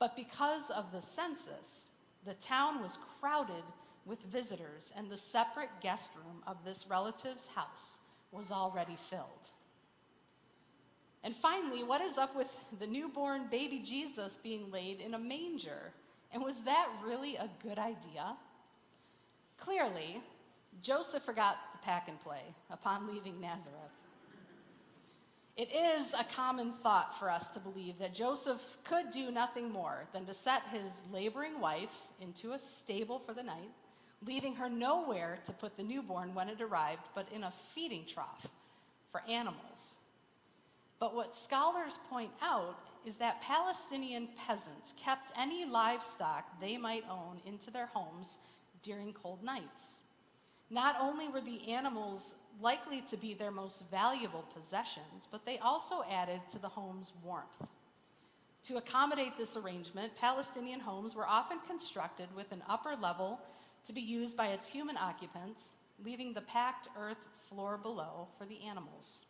but 0.00 0.16
because 0.16 0.68
of 0.70 0.90
the 0.90 1.00
census, 1.00 1.86
the 2.26 2.34
town 2.34 2.82
was 2.82 2.98
crowded 3.20 3.62
with 4.04 4.20
visitors, 4.32 4.92
and 4.96 5.08
the 5.08 5.16
separate 5.16 5.70
guest 5.80 6.10
room 6.16 6.42
of 6.48 6.56
this 6.64 6.86
relative's 6.88 7.46
house 7.46 7.98
was 8.32 8.50
already 8.50 8.96
filled. 9.08 9.52
And 11.24 11.36
finally, 11.36 11.84
what 11.84 12.00
is 12.00 12.18
up 12.18 12.34
with 12.34 12.48
the 12.80 12.86
newborn 12.86 13.46
baby 13.50 13.78
Jesus 13.78 14.38
being 14.42 14.70
laid 14.70 15.00
in 15.00 15.14
a 15.14 15.18
manger? 15.18 15.92
And 16.32 16.42
was 16.42 16.56
that 16.64 16.88
really 17.04 17.36
a 17.36 17.48
good 17.62 17.78
idea? 17.78 18.36
Clearly, 19.58 20.20
Joseph 20.82 21.22
forgot 21.22 21.58
the 21.72 21.78
pack 21.78 22.08
and 22.08 22.20
play 22.20 22.42
upon 22.70 23.06
leaving 23.06 23.40
Nazareth. 23.40 23.76
It 25.56 25.68
is 25.70 26.14
a 26.14 26.24
common 26.34 26.72
thought 26.82 27.18
for 27.18 27.30
us 27.30 27.48
to 27.48 27.60
believe 27.60 27.98
that 27.98 28.14
Joseph 28.14 28.60
could 28.84 29.10
do 29.10 29.30
nothing 29.30 29.70
more 29.70 30.04
than 30.12 30.24
to 30.24 30.32
set 30.32 30.62
his 30.72 30.92
laboring 31.12 31.60
wife 31.60 31.90
into 32.20 32.52
a 32.52 32.58
stable 32.58 33.18
for 33.18 33.34
the 33.34 33.42
night, 33.42 33.70
leaving 34.26 34.54
her 34.54 34.70
nowhere 34.70 35.38
to 35.44 35.52
put 35.52 35.76
the 35.76 35.82
newborn 35.82 36.34
when 36.34 36.48
it 36.48 36.62
arrived, 36.62 37.02
but 37.14 37.28
in 37.32 37.44
a 37.44 37.52
feeding 37.74 38.06
trough 38.06 38.46
for 39.10 39.20
animals. 39.28 39.94
But 41.02 41.16
what 41.16 41.34
scholars 41.34 41.98
point 42.08 42.30
out 42.40 42.76
is 43.04 43.16
that 43.16 43.40
Palestinian 43.40 44.28
peasants 44.46 44.94
kept 44.96 45.32
any 45.36 45.64
livestock 45.64 46.44
they 46.60 46.76
might 46.76 47.02
own 47.10 47.40
into 47.44 47.72
their 47.72 47.86
homes 47.86 48.38
during 48.84 49.12
cold 49.12 49.42
nights. 49.42 49.96
Not 50.70 50.94
only 51.00 51.26
were 51.26 51.40
the 51.40 51.68
animals 51.72 52.36
likely 52.60 53.00
to 53.10 53.16
be 53.16 53.34
their 53.34 53.50
most 53.50 53.82
valuable 53.90 54.44
possessions, 54.54 55.26
but 55.28 55.44
they 55.44 55.58
also 55.58 56.04
added 56.08 56.40
to 56.52 56.60
the 56.60 56.68
home's 56.68 57.12
warmth. 57.24 57.66
To 58.66 58.76
accommodate 58.76 59.36
this 59.36 59.56
arrangement, 59.56 60.12
Palestinian 60.20 60.78
homes 60.78 61.16
were 61.16 61.26
often 61.26 61.58
constructed 61.66 62.28
with 62.36 62.52
an 62.52 62.62
upper 62.68 62.94
level 62.94 63.40
to 63.86 63.92
be 63.92 64.00
used 64.00 64.36
by 64.36 64.50
its 64.50 64.68
human 64.68 64.96
occupants, 64.96 65.72
leaving 66.04 66.32
the 66.32 66.42
packed 66.42 66.86
earth 66.96 67.28
floor 67.48 67.76
below 67.76 68.28
for 68.38 68.46
the 68.46 68.62
animals. 68.62 69.24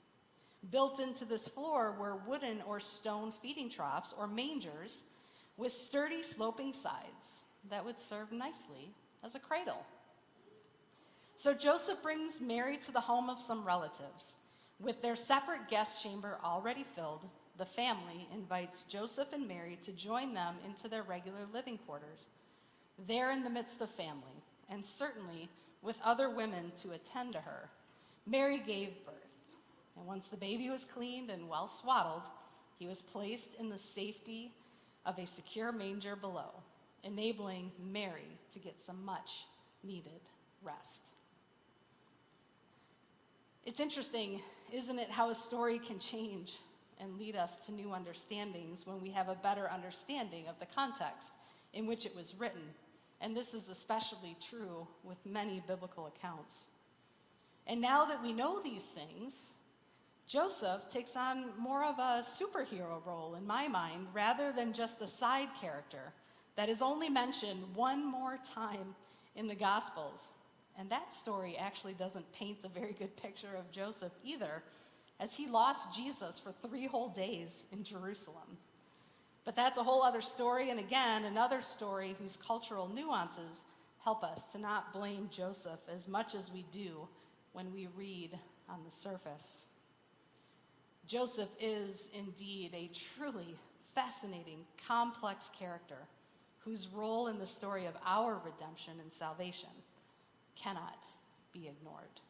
Built 0.71 1.01
into 1.01 1.25
this 1.25 1.49
floor 1.49 1.97
were 1.99 2.17
wooden 2.27 2.63
or 2.63 2.81
stone 2.81 3.33
feeding 3.43 3.69
troughs 3.69 4.15
or 4.17 4.27
mangers 4.27 5.03
with 5.57 5.73
sturdy 5.73 6.23
sloping 6.23 6.73
sides 6.73 7.43
that 7.69 7.85
would 7.85 7.99
serve 7.99 8.33
nicely 8.33 8.95
as 9.25 9.35
a 9.35 9.41
cradle. 9.41 9.85
So 11.35 11.53
Joseph 11.53 12.03
brings 12.03 12.41
Mary 12.41 12.77
to 12.79 12.93
the 12.93 13.01
home 13.01 13.29
of 13.29 13.41
some 13.41 13.65
relatives. 13.65 14.35
With 14.79 15.03
their 15.03 15.17
separate 15.17 15.69
guest 15.69 16.03
chamber 16.03 16.39
already 16.45 16.85
filled, 16.95 17.21
the 17.59 17.67
family 17.67 18.29
invites 18.33 18.85
Joseph 18.85 19.33
and 19.33 19.47
Mary 19.47 19.79
to 19.85 19.93
join 19.93 20.35
them 20.35 20.57
into 20.65 20.89
their 20.89 21.03
regular 21.03 21.47
living 21.53 21.79
quarters. 21.79 22.27
There 23.07 23.33
in 23.33 23.43
the 23.43 23.51
midst 23.51 23.81
of 23.81 23.91
family, 23.91 24.43
and 24.69 24.85
certainly 24.85 25.49
with 25.83 25.97
other 26.05 26.31
women 26.31 26.73
to 26.83 26.93
attend 26.93 27.33
to 27.33 27.41
her, 27.41 27.69
Mary 28.27 28.59
gave 28.59 29.05
birth. 29.05 29.22
And 29.97 30.07
once 30.07 30.29
the 30.29 30.37
baby 30.37 30.71
was 30.71 30.85
cleaned 30.85 31.31
and 31.31 31.49
well 31.49 31.69
swaddled, 31.69 32.23
he 32.79 32.87
was 32.87 33.03
placed 33.03 33.55
in 33.59 33.69
the 33.69 33.79
safety 33.79 34.53
of 35.05 35.19
a 35.19 35.27
secure 35.27 35.73
manger 35.73 36.17
below, 36.17 36.51
enabling 37.05 37.71
Mary 37.93 38.39
to 38.53 38.59
get 38.59 38.81
some 38.81 39.05
much 39.05 39.31
needed 39.83 40.21
rest. 40.63 41.03
It's 43.65 43.81
interesting, 43.81 44.41
isn't 44.73 44.99
it, 44.99 45.11
how 45.11 45.31
a 45.31 45.35
story 45.35 45.79
can 45.79 45.99
change 45.99 46.59
and 47.01 47.19
lead 47.19 47.37
us 47.37 47.57
to 47.67 47.73
new 47.73 47.93
understandings 47.93 48.87
when 48.87 49.01
we 49.01 49.11
have 49.11 49.29
a 49.29 49.35
better 49.37 49.69
understanding 49.71 50.47
of 50.49 50.59
the 50.59 50.67
context 50.75 51.33
in 51.73 51.87
which 51.87 52.07
it 52.07 52.15
was 52.15 52.35
written. 52.39 52.63
And 53.21 53.37
this 53.37 53.55
is 53.55 53.69
especially 53.69 54.37
true 54.51 54.87
with 55.05 55.19
many 55.25 55.63
biblical 55.67 56.07
accounts. 56.07 56.65
And 57.67 57.81
now 57.81 58.05
that 58.07 58.23
we 58.23 58.33
know 58.33 58.61
these 58.61 58.83
things, 58.83 59.51
Joseph 60.33 60.89
takes 60.89 61.15
on 61.15 61.51
more 61.59 61.85
of 61.85 61.99
a 61.99 62.25
superhero 62.25 63.05
role 63.05 63.35
in 63.35 63.47
my 63.47 63.69
mind 63.69 64.07
rather 64.15 64.51
than 64.51 64.73
just 64.73 65.03
a 65.03 65.07
side 65.07 65.51
character 65.61 66.15
that 66.57 66.71
is 66.71 66.81
only 66.81 67.11
mentioned 67.11 67.63
one 67.75 68.03
more 68.03 68.39
time 68.55 68.95
in 69.37 69.47
the 69.47 69.55
Gospels. 69.55 70.31
And 70.79 70.89
that 70.89 71.13
story 71.13 71.59
actually 71.59 71.93
doesn't 71.93 72.33
paint 72.33 72.57
a 72.65 72.71
very 72.71 72.95
good 72.99 73.15
picture 73.15 73.55
of 73.59 73.71
Joseph 73.71 74.13
either, 74.25 74.63
as 75.21 75.35
he 75.35 75.49
lost 75.49 75.95
Jesus 75.95 76.39
for 76.39 76.55
three 76.67 76.87
whole 76.87 77.11
days 77.11 77.65
in 77.71 77.85
Jerusalem. 77.85 78.57
But 79.45 79.55
that's 79.55 79.77
a 79.77 79.85
whole 79.85 80.03
other 80.03 80.23
story, 80.23 80.71
and 80.71 80.81
again, 80.81 81.25
another 81.25 81.61
story 81.61 82.17
whose 82.19 82.39
cultural 82.39 82.89
nuances 82.89 83.67
help 84.03 84.25
us 84.25 84.45
to 84.53 84.59
not 84.59 84.95
blame 84.95 85.29
Joseph 85.31 85.81
as 85.95 86.09
much 86.09 86.35
as 86.35 86.51
we 86.51 86.65
do 86.73 87.07
when 87.53 87.71
we 87.75 87.87
read 87.95 88.39
on 88.67 88.81
the 88.83 88.91
surface. 88.91 89.67
Joseph 91.07 91.49
is 91.61 92.09
indeed 92.15 92.71
a 92.75 92.91
truly 93.17 93.57
fascinating, 93.95 94.65
complex 94.87 95.51
character 95.59 95.99
whose 96.65 96.89
role 96.95 97.27
in 97.27 97.39
the 97.39 97.47
story 97.47 97.87
of 97.87 97.95
our 98.07 98.41
redemption 98.45 98.95
and 99.01 99.13
salvation 99.13 99.69
cannot 100.57 100.99
be 101.53 101.69
ignored. 101.69 102.21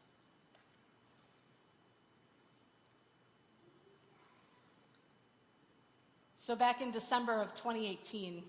So, 6.38 6.56
back 6.56 6.80
in 6.80 6.90
December 6.90 7.40
of 7.40 7.54
2018, 7.54 8.42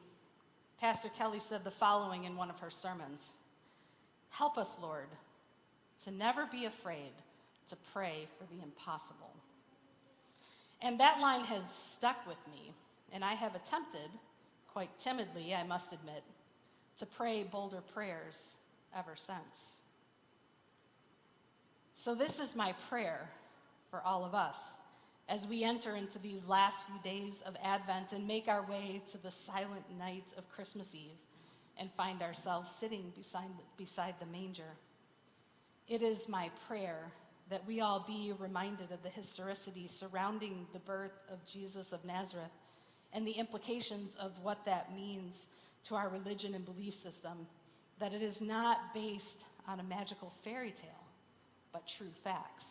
Pastor 0.79 1.09
Kelly 1.09 1.39
said 1.39 1.63
the 1.63 1.71
following 1.71 2.23
in 2.23 2.35
one 2.35 2.49
of 2.49 2.59
her 2.59 2.71
sermons 2.71 3.33
Help 4.31 4.57
us, 4.57 4.77
Lord, 4.81 5.09
to 6.05 6.11
never 6.11 6.47
be 6.47 6.65
afraid 6.65 7.11
to 7.69 7.75
pray 7.93 8.27
for 8.39 8.45
the 8.51 8.63
impossible. 8.63 9.29
And 10.83 10.99
that 10.99 11.21
line 11.21 11.45
has 11.45 11.63
stuck 11.73 12.27
with 12.27 12.37
me, 12.51 12.73
and 13.13 13.23
I 13.23 13.33
have 13.35 13.55
attempted, 13.55 14.11
quite 14.73 14.89
timidly, 14.99 15.55
I 15.55 15.63
must 15.63 15.93
admit, 15.93 16.23
to 16.99 17.05
pray 17.05 17.43
bolder 17.43 17.81
prayers 17.93 18.49
ever 18.95 19.15
since. 19.15 19.77
So, 21.95 22.13
this 22.13 22.37
is 22.39 22.53
my 22.53 22.73
prayer 22.89 23.29
for 23.89 24.01
all 24.01 24.25
of 24.25 24.35
us 24.35 24.57
as 25.29 25.47
we 25.47 25.63
enter 25.63 25.95
into 25.95 26.19
these 26.19 26.43
last 26.47 26.83
few 26.85 26.99
days 27.01 27.41
of 27.45 27.55
Advent 27.63 28.11
and 28.11 28.27
make 28.27 28.49
our 28.49 28.63
way 28.63 29.01
to 29.09 29.17
the 29.17 29.31
silent 29.31 29.85
night 29.97 30.25
of 30.37 30.51
Christmas 30.51 30.93
Eve 30.93 31.17
and 31.77 31.89
find 31.93 32.21
ourselves 32.21 32.69
sitting 32.69 33.13
beside, 33.15 33.47
beside 33.77 34.15
the 34.19 34.25
manger. 34.25 34.75
It 35.87 36.01
is 36.01 36.27
my 36.27 36.51
prayer 36.67 37.13
that 37.49 37.65
we 37.67 37.81
all 37.81 38.03
be 38.07 38.33
reminded 38.39 38.91
of 38.91 39.03
the 39.03 39.09
historicity 39.09 39.87
surrounding 39.87 40.65
the 40.73 40.79
birth 40.79 41.19
of 41.31 41.45
Jesus 41.45 41.91
of 41.91 42.03
Nazareth 42.05 42.51
and 43.11 43.27
the 43.27 43.31
implications 43.31 44.15
of 44.19 44.31
what 44.41 44.65
that 44.65 44.95
means 44.95 45.47
to 45.85 45.95
our 45.95 46.09
religion 46.09 46.55
and 46.55 46.65
belief 46.65 46.95
system 46.95 47.45
that 47.99 48.13
it 48.13 48.23
is 48.23 48.41
not 48.41 48.93
based 48.93 49.43
on 49.67 49.79
a 49.79 49.83
magical 49.83 50.31
fairy 50.43 50.71
tale, 50.71 50.89
but 51.71 51.87
true 51.87 52.11
facts. 52.23 52.65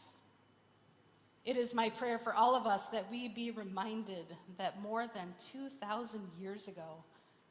It 1.44 1.56
is 1.56 1.74
my 1.74 1.90
prayer 1.90 2.18
for 2.18 2.34
all 2.34 2.54
of 2.54 2.66
us 2.66 2.86
that 2.88 3.10
we 3.10 3.28
be 3.28 3.50
reminded 3.50 4.26
that 4.58 4.80
more 4.80 5.06
than 5.12 5.34
2,000 5.52 6.20
years 6.40 6.68
ago, 6.68 7.02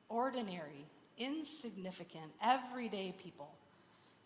ordinary, 0.09 0.85
insignificant, 1.17 2.31
everyday 2.43 3.13
people 3.21 3.53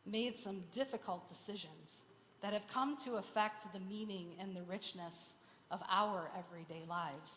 made 0.05 0.37
some 0.37 0.63
difficult 0.73 1.27
decisions 1.27 2.04
that 2.45 2.53
have 2.53 2.67
come 2.71 2.95
to 2.95 3.15
affect 3.15 3.73
the 3.73 3.79
meaning 3.79 4.27
and 4.39 4.55
the 4.55 4.61
richness 4.69 5.33
of 5.71 5.81
our 5.89 6.29
everyday 6.37 6.85
lives. 6.87 7.33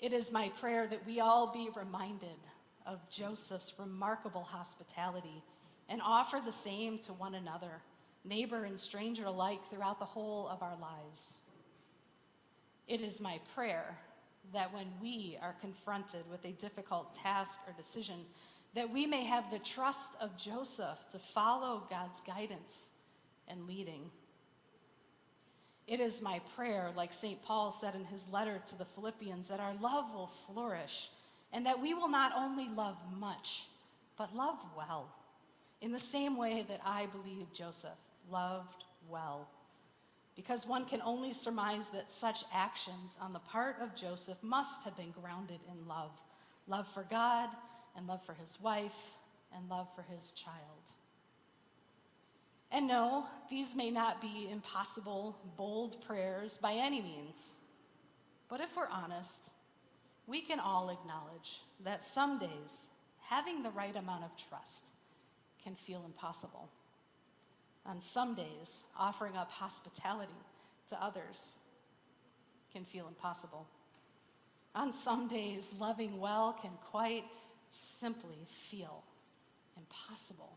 It 0.00 0.12
is 0.12 0.32
my 0.32 0.48
prayer 0.60 0.88
that 0.88 1.06
we 1.06 1.20
all 1.20 1.52
be 1.52 1.70
reminded 1.76 2.40
of 2.86 2.98
Joseph's 3.08 3.72
remarkable 3.78 4.42
hospitality 4.42 5.44
and 5.88 6.00
offer 6.04 6.40
the 6.44 6.50
same 6.50 6.98
to 6.98 7.12
one 7.12 7.36
another, 7.36 7.70
neighbor 8.24 8.64
and 8.64 8.80
stranger 8.80 9.26
alike, 9.26 9.60
throughout 9.70 10.00
the 10.00 10.04
whole 10.04 10.48
of 10.48 10.60
our 10.60 10.76
lives. 10.80 11.34
It 12.88 13.00
is 13.00 13.20
my 13.20 13.38
prayer 13.54 13.96
that 14.52 14.74
when 14.74 14.88
we 15.00 15.38
are 15.40 15.54
confronted 15.60 16.28
with 16.28 16.44
a 16.44 16.60
difficult 16.60 17.14
task 17.14 17.60
or 17.64 17.72
decision, 17.80 18.24
that 18.74 18.92
we 18.92 19.06
may 19.06 19.22
have 19.22 19.52
the 19.52 19.60
trust 19.60 20.10
of 20.20 20.36
Joseph 20.36 20.98
to 21.12 21.20
follow 21.32 21.86
God's 21.88 22.20
guidance 22.26 22.88
and 23.48 23.66
leading. 23.66 24.10
It 25.86 26.00
is 26.00 26.20
my 26.20 26.40
prayer, 26.56 26.90
like 26.96 27.12
St. 27.12 27.40
Paul 27.42 27.70
said 27.70 27.94
in 27.94 28.04
his 28.04 28.26
letter 28.32 28.60
to 28.68 28.76
the 28.76 28.84
Philippians, 28.84 29.48
that 29.48 29.60
our 29.60 29.74
love 29.80 30.12
will 30.12 30.30
flourish 30.46 31.10
and 31.52 31.64
that 31.64 31.80
we 31.80 31.94
will 31.94 32.08
not 32.08 32.32
only 32.36 32.68
love 32.68 32.96
much, 33.18 33.62
but 34.18 34.34
love 34.34 34.58
well, 34.76 35.08
in 35.80 35.92
the 35.92 35.98
same 35.98 36.36
way 36.36 36.64
that 36.68 36.80
I 36.84 37.06
believe 37.06 37.46
Joseph 37.54 37.98
loved 38.30 38.84
well. 39.08 39.48
Because 40.34 40.66
one 40.66 40.84
can 40.84 41.00
only 41.02 41.32
surmise 41.32 41.84
that 41.92 42.12
such 42.12 42.44
actions 42.52 43.16
on 43.20 43.32
the 43.32 43.38
part 43.38 43.76
of 43.80 43.94
Joseph 43.94 44.36
must 44.42 44.82
have 44.82 44.96
been 44.96 45.14
grounded 45.22 45.60
in 45.70 45.88
love 45.88 46.10
love 46.68 46.88
for 46.92 47.04
God, 47.08 47.48
and 47.96 48.08
love 48.08 48.20
for 48.26 48.34
his 48.34 48.58
wife, 48.60 49.14
and 49.54 49.68
love 49.68 49.86
for 49.94 50.02
his 50.02 50.32
child. 50.32 50.56
And 52.72 52.86
no, 52.88 53.26
these 53.48 53.74
may 53.74 53.90
not 53.90 54.20
be 54.20 54.48
impossible, 54.50 55.36
bold 55.56 56.04
prayers 56.04 56.58
by 56.60 56.72
any 56.74 57.00
means. 57.00 57.36
But 58.48 58.60
if 58.60 58.76
we're 58.76 58.88
honest, 58.88 59.50
we 60.26 60.40
can 60.40 60.60
all 60.60 60.90
acknowledge 60.90 61.62
that 61.84 62.02
some 62.02 62.38
days 62.38 62.86
having 63.20 63.62
the 63.62 63.70
right 63.70 63.94
amount 63.94 64.24
of 64.24 64.30
trust 64.48 64.84
can 65.62 65.74
feel 65.74 66.02
impossible. 66.04 66.68
On 67.86 68.00
some 68.00 68.34
days, 68.34 68.84
offering 68.98 69.36
up 69.36 69.50
hospitality 69.50 70.32
to 70.88 71.02
others 71.02 71.52
can 72.72 72.84
feel 72.84 73.06
impossible. 73.06 73.66
On 74.74 74.92
some 74.92 75.28
days, 75.28 75.64
loving 75.78 76.18
well 76.20 76.56
can 76.60 76.72
quite 76.90 77.24
simply 77.70 78.46
feel 78.70 79.02
impossible. 79.76 80.52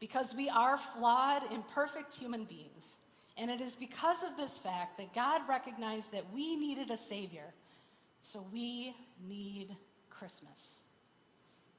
Because 0.00 0.34
we 0.34 0.48
are 0.48 0.78
flawed, 0.78 1.42
imperfect 1.52 2.14
human 2.14 2.44
beings. 2.44 2.96
And 3.36 3.50
it 3.50 3.60
is 3.60 3.74
because 3.74 4.22
of 4.22 4.36
this 4.36 4.58
fact 4.58 4.98
that 4.98 5.14
God 5.14 5.42
recognized 5.48 6.10
that 6.12 6.24
we 6.34 6.56
needed 6.56 6.90
a 6.90 6.96
Savior. 6.96 7.52
So 8.22 8.44
we 8.52 8.94
need 9.28 9.76
Christmas. 10.10 10.80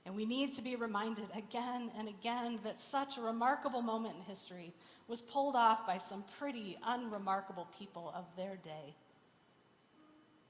And 0.05 0.15
we 0.15 0.25
need 0.25 0.53
to 0.55 0.61
be 0.61 0.75
reminded 0.75 1.27
again 1.35 1.91
and 1.97 2.07
again 2.07 2.59
that 2.63 2.79
such 2.79 3.17
a 3.17 3.21
remarkable 3.21 3.81
moment 3.81 4.15
in 4.15 4.21
history 4.23 4.73
was 5.07 5.21
pulled 5.21 5.55
off 5.55 5.85
by 5.85 5.97
some 5.97 6.23
pretty 6.39 6.77
unremarkable 6.85 7.67
people 7.77 8.11
of 8.15 8.25
their 8.35 8.55
day. 8.63 8.95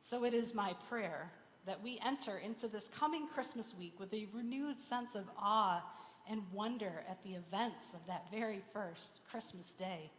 So 0.01 0.23
it 0.23 0.33
is 0.33 0.53
my 0.53 0.73
prayer 0.87 1.31
that 1.65 1.81
we 1.83 1.99
enter 2.05 2.37
into 2.37 2.67
this 2.67 2.89
coming 2.97 3.27
Christmas 3.27 3.73
week 3.77 3.93
with 3.99 4.13
a 4.13 4.27
renewed 4.33 4.81
sense 4.81 5.15
of 5.15 5.25
awe 5.37 5.81
and 6.29 6.41
wonder 6.51 7.03
at 7.09 7.23
the 7.23 7.31
events 7.31 7.93
of 7.93 7.99
that 8.07 8.25
very 8.31 8.61
first 8.73 9.21
Christmas 9.29 9.73
day. 9.73 10.09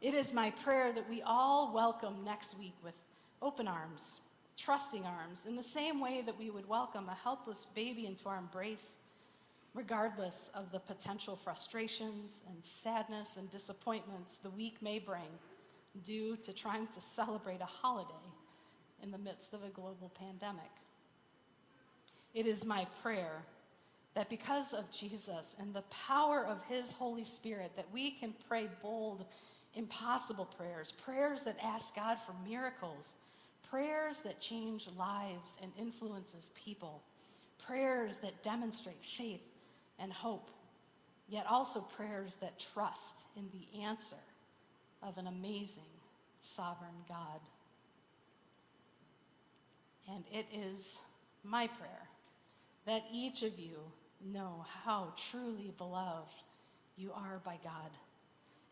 It 0.00 0.14
is 0.14 0.32
my 0.32 0.50
prayer 0.50 0.92
that 0.92 1.08
we 1.08 1.22
all 1.22 1.72
welcome 1.74 2.24
next 2.24 2.58
week 2.58 2.74
with 2.82 2.94
open 3.42 3.68
arms, 3.68 4.20
trusting 4.56 5.04
arms, 5.04 5.46
in 5.46 5.56
the 5.56 5.62
same 5.62 6.00
way 6.00 6.22
that 6.24 6.38
we 6.38 6.50
would 6.50 6.68
welcome 6.68 7.08
a 7.08 7.14
helpless 7.14 7.66
baby 7.74 8.06
into 8.06 8.28
our 8.28 8.38
embrace, 8.38 8.96
regardless 9.74 10.50
of 10.54 10.72
the 10.72 10.80
potential 10.80 11.38
frustrations 11.42 12.42
and 12.48 12.56
sadness 12.64 13.36
and 13.36 13.50
disappointments 13.50 14.36
the 14.42 14.50
week 14.50 14.80
may 14.80 14.98
bring 14.98 15.28
due 16.04 16.36
to 16.36 16.52
trying 16.52 16.86
to 16.88 17.00
celebrate 17.00 17.60
a 17.60 17.66
holiday 17.66 18.14
in 19.02 19.10
the 19.10 19.18
midst 19.18 19.52
of 19.52 19.62
a 19.64 19.68
global 19.68 20.10
pandemic. 20.18 20.70
It 22.34 22.46
is 22.46 22.64
my 22.64 22.86
prayer 23.02 23.42
that 24.14 24.28
because 24.28 24.72
of 24.72 24.90
Jesus 24.90 25.54
and 25.58 25.72
the 25.72 25.84
power 26.06 26.44
of 26.44 26.58
his 26.68 26.90
Holy 26.92 27.24
Spirit 27.24 27.72
that 27.76 27.86
we 27.92 28.10
can 28.10 28.34
pray 28.48 28.68
bold, 28.82 29.24
impossible 29.74 30.46
prayers, 30.56 30.92
prayers 31.04 31.42
that 31.42 31.56
ask 31.62 31.94
God 31.94 32.18
for 32.26 32.34
miracles, 32.48 33.12
prayers 33.70 34.18
that 34.24 34.40
change 34.40 34.88
lives 34.98 35.50
and 35.62 35.70
influences 35.78 36.50
people, 36.64 37.02
prayers 37.64 38.16
that 38.22 38.42
demonstrate 38.42 39.02
faith 39.16 39.40
and 40.00 40.12
hope, 40.12 40.50
yet 41.28 41.46
also 41.48 41.80
prayers 41.80 42.34
that 42.40 42.58
trust 42.74 43.20
in 43.36 43.44
the 43.52 43.82
answer 43.82 44.16
of 45.02 45.16
an 45.18 45.28
amazing 45.28 45.82
sovereign 46.42 46.90
God. 47.08 47.40
And 50.12 50.24
it 50.32 50.46
is 50.52 50.98
my 51.44 51.68
prayer 51.68 52.08
that 52.86 53.04
each 53.12 53.42
of 53.42 53.58
you 53.58 53.76
know 54.24 54.64
how 54.84 55.12
truly 55.30 55.72
beloved 55.78 56.42
you 56.96 57.12
are 57.12 57.40
by 57.44 57.58
God. 57.62 57.90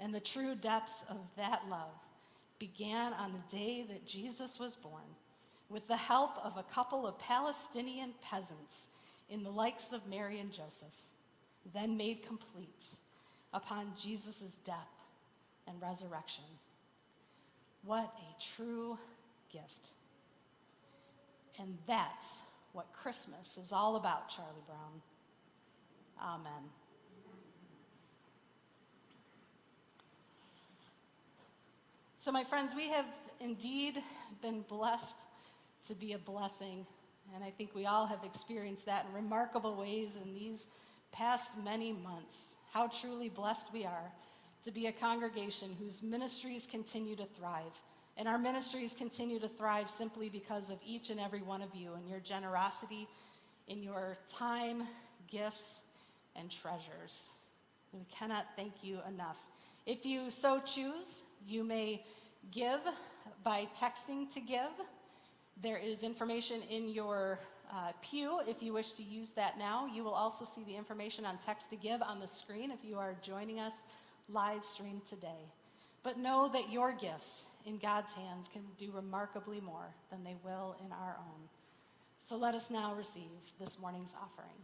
And 0.01 0.15
the 0.15 0.21
true 0.21 0.55
depths 0.55 1.03
of 1.09 1.17
that 1.37 1.63
love 1.69 1.95
began 2.59 3.13
on 3.13 3.33
the 3.33 3.57
day 3.57 3.85
that 3.89 4.07
Jesus 4.07 4.59
was 4.59 4.77
born 4.77 5.05
with 5.69 5.87
the 5.87 5.97
help 5.97 6.33
of 6.43 6.57
a 6.57 6.75
couple 6.75 7.07
of 7.07 7.19
Palestinian 7.19 8.13
peasants 8.23 8.89
in 9.29 9.43
the 9.43 9.51
likes 9.51 9.93
of 9.93 10.07
Mary 10.07 10.41
and 10.41 10.51
Joseph, 10.51 10.95
then 11.75 11.97
made 11.97 12.27
complete 12.27 12.85
upon 13.53 13.93
Jesus' 14.01 14.57
death 14.65 14.77
and 15.67 15.81
resurrection. 15.81 16.45
What 17.85 18.13
a 18.17 18.57
true 18.57 18.99
gift. 19.53 19.89
And 21.59 21.77
that's 21.87 22.37
what 22.73 22.87
Christmas 22.93 23.59
is 23.63 23.73
all 23.73 23.97
about, 23.97 24.31
Charlie 24.31 24.65
Brown. 24.67 25.03
Amen. 26.21 26.71
So, 32.19 32.33
my 32.33 32.45
friends, 32.45 32.75
we 32.75 32.89
have 32.89 33.07
indeed 33.41 34.03
been 34.43 34.63
blessed 34.69 35.17
to 35.87 35.95
be 35.95 36.13
a 36.13 36.19
blessing, 36.19 36.85
and 37.35 37.45
I 37.45 37.51
think 37.51 37.75
we 37.75 37.87
all 37.87 38.07
have 38.07 38.25
experienced 38.25 38.87
that 38.87 39.07
in 39.09 39.15
remarkable 39.15 39.77
ways 39.77 40.09
in 40.23 40.35
these 40.35 40.67
past 41.13 41.53
many 41.65 41.93
months. 41.93 42.37
How 42.73 42.89
truly 42.89 43.29
blessed 43.29 43.73
we 43.73 43.85
are 43.85 44.13
to 44.65 44.71
be 44.71 44.89
a 44.89 44.93
congregation 44.93 45.75
whose 45.79 46.03
ministries 46.03 46.67
continue 46.71 47.17
to 47.17 47.27
thrive. 47.39 47.73
And 48.17 48.27
our 48.27 48.39
ministries 48.39 48.95
continue 48.99 49.39
to 49.39 49.49
thrive 49.49 49.89
simply 49.89 50.29
because 50.29 50.71
of 50.71 50.79
each 50.85 51.11
and 51.11 51.21
every 51.21 51.41
one 51.41 51.63
of 51.63 51.75
you 51.75 51.95
and 51.95 52.09
your 52.09 52.21
generosity 52.21 53.07
in 53.69 53.83
your 53.83 54.19
time, 54.29 54.83
gifts, 55.31 55.81
and 56.39 56.51
treasures. 56.51 57.31
We 57.93 58.07
cannot 58.17 58.47
thank 58.57 58.73
you 58.83 58.99
enough. 59.09 59.37
If 59.87 60.05
you 60.05 60.31
so 60.31 60.61
choose, 60.61 61.23
you 61.47 61.65
may 61.65 62.05
give 62.53 62.81
by 63.45 63.67
texting 63.81 64.33
to 64.35 64.41
give. 64.41 64.71
There 65.63 65.79
is 65.79 66.03
information 66.03 66.63
in 66.71 66.89
your 66.89 67.41
uh, 67.73 67.93
pew 68.03 68.41
if 68.47 68.63
you 68.63 68.73
wish 68.73 68.93
to 68.93 69.03
use 69.03 69.31
that 69.33 69.59
now. 69.59 69.87
You 69.87 70.05
will 70.05 70.15
also 70.15 70.45
see 70.45 70.65
the 70.65 70.77
information 70.77 71.25
on 71.25 71.39
text 71.45 71.71
to 71.71 71.77
give 71.77 72.03
on 72.03 72.21
the 72.21 72.29
screen 72.29 72.71
if 72.71 72.79
you 72.83 72.99
are 72.99 73.15
joining 73.23 73.61
us 73.61 73.75
live 74.29 74.65
stream 74.65 75.01
today. 75.09 75.49
But 76.03 76.19
know 76.19 76.49
that 76.53 76.71
your 76.71 76.93
gifts 76.93 77.45
in 77.67 77.79
God's 77.79 78.13
hands 78.13 78.49
can 78.53 78.63
do 78.79 78.91
remarkably 78.93 79.61
more 79.61 79.95
than 80.11 80.23
they 80.23 80.37
will 80.45 80.77
in 80.85 80.93
our 80.93 81.17
own. 81.19 81.49
So 82.29 82.37
let 82.37 82.55
us 82.55 82.71
now 82.71 82.95
receive 82.95 83.31
this 83.59 83.79
morning's 83.79 84.15
offering. 84.23 84.55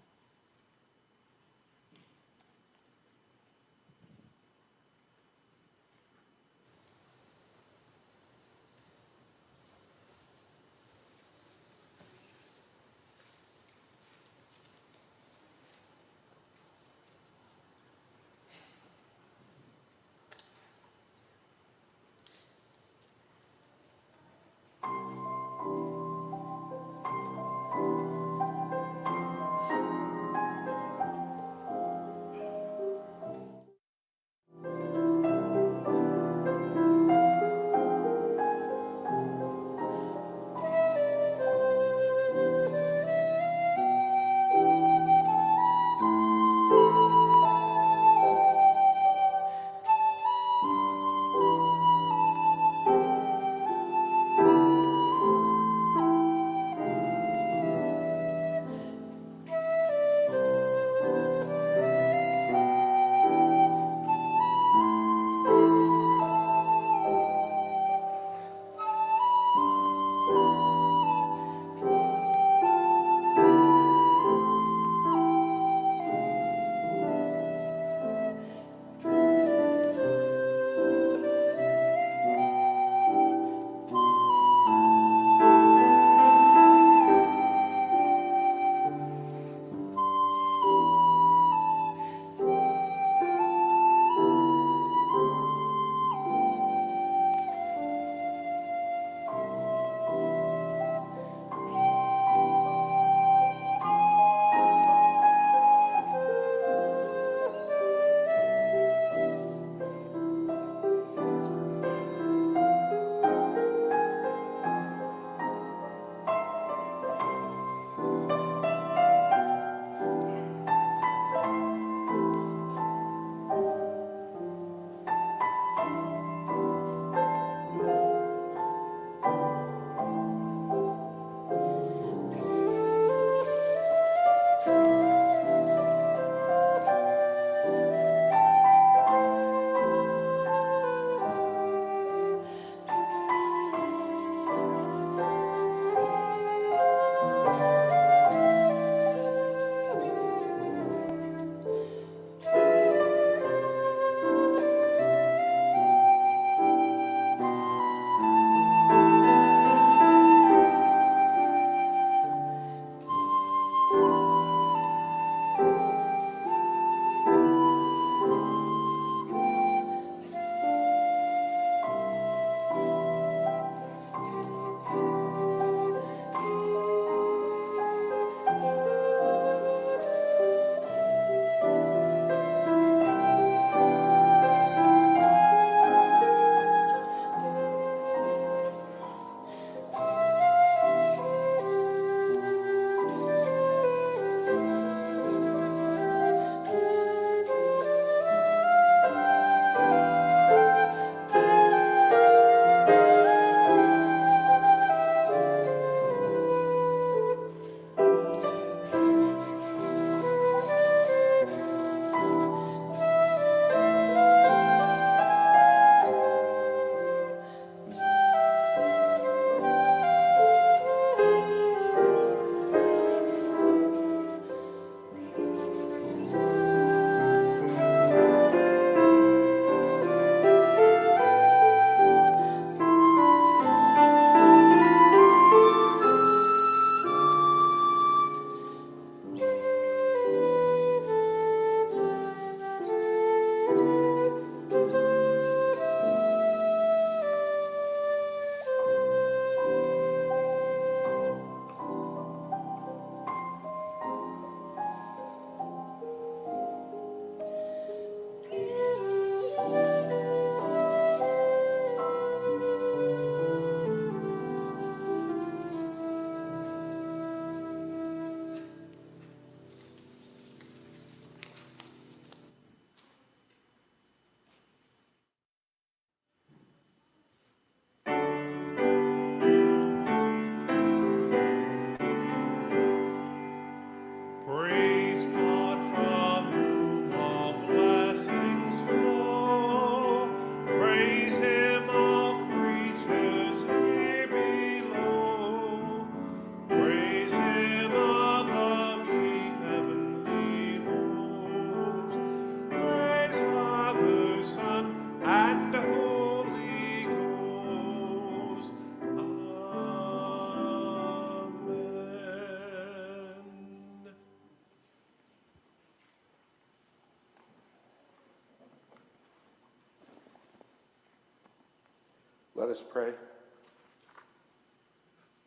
Let 322.64 322.78
us 322.78 322.84
pray. 322.90 323.10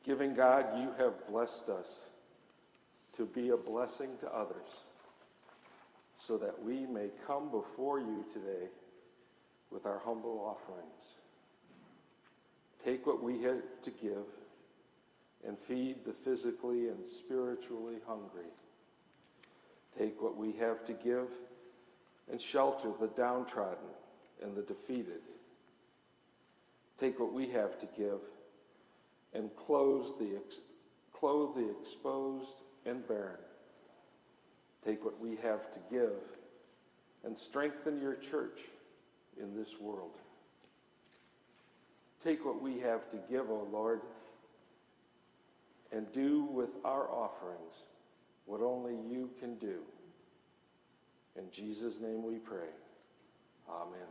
Giving 0.06 0.36
God, 0.36 0.68
you 0.80 0.92
have 1.00 1.28
blessed 1.28 1.68
us 1.68 1.88
to 3.16 3.26
be 3.26 3.50
a 3.50 3.58
blessing 3.58 4.10
to 4.20 4.28
others, 4.28 4.68
so 6.20 6.38
that 6.38 6.64
we 6.64 6.86
may 6.86 7.08
come 7.26 7.50
before 7.50 8.00
you 8.00 8.24
today 8.32 8.68
with 9.72 9.88
our 9.88 10.00
humble 10.06 10.40
offerings. 10.46 11.16
Take 12.86 13.08
what 13.08 13.24
we 13.24 13.42
have 13.42 13.64
to 13.86 13.90
give 13.90 14.28
and 15.48 15.58
feed 15.68 16.06
the 16.06 16.14
physically 16.14 16.90
and 16.90 17.04
spiritually 17.04 17.96
hungry. 18.06 18.52
Take 19.98 20.22
what 20.22 20.38
we 20.38 20.52
have 20.60 20.86
to 20.86 20.94
give 20.94 21.30
and 22.32 22.40
shelter 22.40 22.92
the 23.02 23.08
downtrodden 23.08 23.90
and 24.44 24.56
the 24.56 24.62
defeated. 24.62 25.22
Take 27.00 27.20
what 27.20 27.34
we 27.34 27.48
have 27.50 27.80
to 27.80 27.88
give 27.98 28.20
and 29.34 29.50
clothe 29.56 30.18
the, 30.20 30.40
clothe 31.14 31.56
the 31.56 31.70
exposed 31.80 32.56
and 32.86 33.08
barren. 33.08 33.38
Take 34.84 35.04
what 35.04 35.20
we 35.20 35.36
have 35.38 35.72
to 35.74 35.80
give 35.92 36.14
and 37.24 37.38
strengthen 37.38 38.02
your 38.02 38.16
church 38.16 38.62
in 39.40 39.56
this 39.56 39.80
world. 39.80 40.12
Take 42.24 42.46
what 42.46 42.62
we 42.62 42.80
have 42.80 43.10
to 43.12 43.18
give, 43.30 43.50
O 43.50 43.68
Lord, 43.72 44.02
and 45.92 46.12
do 46.14 46.44
with 46.46 46.70
our 46.84 47.10
offerings 47.10 47.74
what 48.46 48.62
only 48.62 48.94
you 49.10 49.30
can 49.40 49.56
do. 49.56 49.82
In 51.38 51.52
Jesus' 51.52 52.00
name 52.02 52.24
we 52.24 52.36
pray. 52.36 52.70
Amen. 53.70 54.08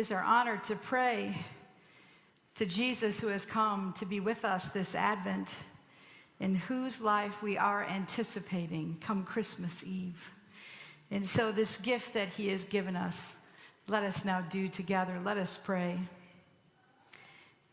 Is 0.00 0.10
our 0.10 0.22
honor 0.22 0.56
to 0.56 0.74
pray 0.76 1.36
to 2.54 2.64
Jesus 2.64 3.20
who 3.20 3.26
has 3.26 3.44
come 3.44 3.92
to 3.98 4.06
be 4.06 4.18
with 4.18 4.46
us 4.46 4.70
this 4.70 4.94
Advent, 4.94 5.54
in 6.40 6.54
whose 6.54 7.02
life 7.02 7.42
we 7.42 7.58
are 7.58 7.84
anticipating 7.84 8.96
come 9.02 9.24
Christmas 9.24 9.84
Eve. 9.84 10.18
And 11.10 11.22
so, 11.22 11.52
this 11.52 11.76
gift 11.76 12.14
that 12.14 12.28
he 12.28 12.48
has 12.48 12.64
given 12.64 12.96
us, 12.96 13.36
let 13.88 14.02
us 14.02 14.24
now 14.24 14.40
do 14.48 14.68
together. 14.68 15.20
Let 15.22 15.36
us 15.36 15.60
pray. 15.62 15.98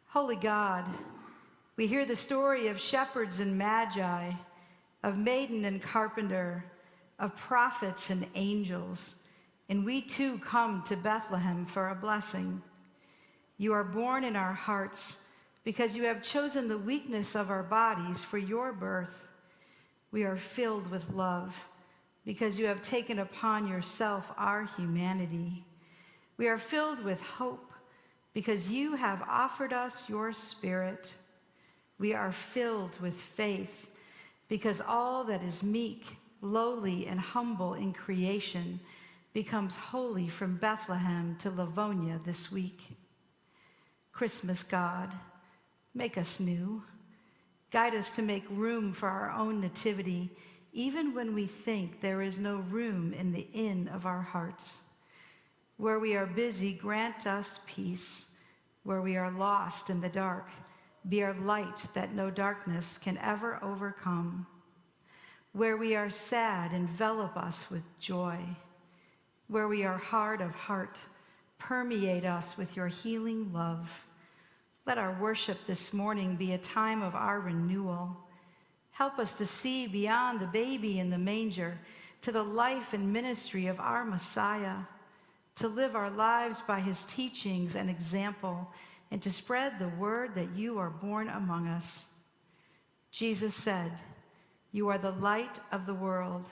Holy 0.09 0.35
God, 0.35 0.83
we 1.77 1.87
hear 1.87 2.05
the 2.05 2.13
story 2.13 2.67
of 2.67 2.77
shepherds 2.77 3.39
and 3.39 3.57
magi, 3.57 4.31
of 5.01 5.17
maiden 5.17 5.63
and 5.63 5.81
carpenter, 5.81 6.65
of 7.19 7.33
prophets 7.37 8.09
and 8.09 8.27
angels, 8.35 9.15
and 9.69 9.85
we 9.85 10.01
too 10.01 10.37
come 10.39 10.81
to 10.83 10.95
Bethlehem 10.95 11.65
for 11.65 11.89
a 11.89 11.95
blessing. 11.95 12.61
You 13.57 13.73
are 13.73 13.83
born 13.83 14.23
in 14.23 14.35
our 14.35 14.53
hearts 14.53 15.19
because 15.63 15.95
you 15.95 16.03
have 16.03 16.23
chosen 16.23 16.67
the 16.67 16.77
weakness 16.77 17.35
of 17.35 17.49
our 17.49 17.63
bodies 17.63 18.23
for 18.23 18.37
your 18.37 18.71
birth. 18.71 19.27
We 20.11 20.23
are 20.23 20.37
filled 20.37 20.89
with 20.89 21.09
love 21.11 21.55
because 22.25 22.57
you 22.57 22.65
have 22.67 22.81
taken 22.81 23.19
upon 23.19 23.67
yourself 23.67 24.31
our 24.37 24.65
humanity. 24.77 25.65
We 26.37 26.47
are 26.47 26.57
filled 26.57 27.03
with 27.03 27.21
hope 27.21 27.73
because 28.33 28.69
you 28.69 28.95
have 28.95 29.23
offered 29.27 29.73
us 29.73 30.07
your 30.07 30.31
spirit. 30.31 31.11
We 31.99 32.13
are 32.13 32.31
filled 32.31 32.99
with 33.01 33.15
faith 33.15 33.89
because 34.47 34.79
all 34.79 35.23
that 35.25 35.43
is 35.43 35.63
meek, 35.63 36.15
lowly, 36.41 37.07
and 37.07 37.19
humble 37.19 37.73
in 37.73 37.91
creation 37.91 38.79
becomes 39.37 39.77
holy 39.77 40.27
from 40.27 40.57
Bethlehem 40.57 41.35
to 41.37 41.51
Livonia 41.51 42.19
this 42.25 42.51
week. 42.51 42.97
Christmas 44.11 44.63
God, 44.63 45.13
make 45.93 46.17
us 46.17 46.39
new. 46.39 46.81
Guide 47.69 47.93
us 47.93 48.09
to 48.09 48.23
make 48.23 48.43
room 48.49 48.91
for 48.91 49.07
our 49.07 49.29
own 49.29 49.61
nativity, 49.61 50.35
even 50.73 51.13
when 51.13 51.35
we 51.35 51.45
think 51.45 52.01
there 52.01 52.23
is 52.23 52.39
no 52.39 52.55
room 52.71 53.13
in 53.13 53.31
the 53.31 53.47
inn 53.53 53.87
of 53.89 54.07
our 54.07 54.23
hearts. 54.23 54.81
Where 55.75 55.99
we 55.99 56.15
are 56.15 56.25
busy, 56.25 56.73
grant 56.73 57.27
us 57.27 57.59
peace. 57.67 58.31
Where 58.85 59.03
we 59.03 59.17
are 59.17 59.29
lost 59.29 59.91
in 59.91 60.01
the 60.01 60.09
dark, 60.09 60.49
be 61.09 61.21
our 61.21 61.35
light 61.35 61.85
that 61.93 62.15
no 62.15 62.31
darkness 62.31 62.97
can 62.97 63.19
ever 63.19 63.63
overcome. 63.63 64.47
Where 65.51 65.77
we 65.77 65.95
are 65.95 66.09
sad, 66.09 66.73
envelop 66.73 67.37
us 67.37 67.69
with 67.69 67.83
joy. 67.99 68.39
Where 69.47 69.67
we 69.67 69.83
are 69.83 69.97
hard 69.97 70.41
of 70.41 70.53
heart, 70.53 70.99
permeate 71.57 72.25
us 72.25 72.57
with 72.57 72.75
your 72.75 72.87
healing 72.87 73.51
love. 73.53 73.89
Let 74.85 74.97
our 74.97 75.17
worship 75.19 75.57
this 75.67 75.93
morning 75.93 76.35
be 76.35 76.53
a 76.53 76.57
time 76.57 77.01
of 77.01 77.15
our 77.15 77.39
renewal. 77.39 78.15
Help 78.91 79.19
us 79.19 79.35
to 79.35 79.45
see 79.45 79.87
beyond 79.87 80.39
the 80.39 80.47
baby 80.47 80.99
in 80.99 81.09
the 81.09 81.17
manger 81.17 81.79
to 82.21 82.31
the 82.31 82.43
life 82.43 82.93
and 82.93 83.13
ministry 83.13 83.67
of 83.67 83.79
our 83.79 84.03
Messiah, 84.03 84.77
to 85.55 85.67
live 85.67 85.95
our 85.95 86.09
lives 86.09 86.61
by 86.61 86.79
his 86.79 87.03
teachings 87.05 87.75
and 87.75 87.89
example, 87.89 88.67
and 89.11 89.21
to 89.21 89.31
spread 89.31 89.79
the 89.79 89.87
word 89.89 90.35
that 90.35 90.55
you 90.55 90.77
are 90.77 90.89
born 90.89 91.29
among 91.29 91.67
us. 91.67 92.07
Jesus 93.11 93.55
said, 93.55 93.91
You 94.71 94.89
are 94.89 94.97
the 94.97 95.11
light 95.11 95.59
of 95.71 95.85
the 95.85 95.93
world. 95.93 96.47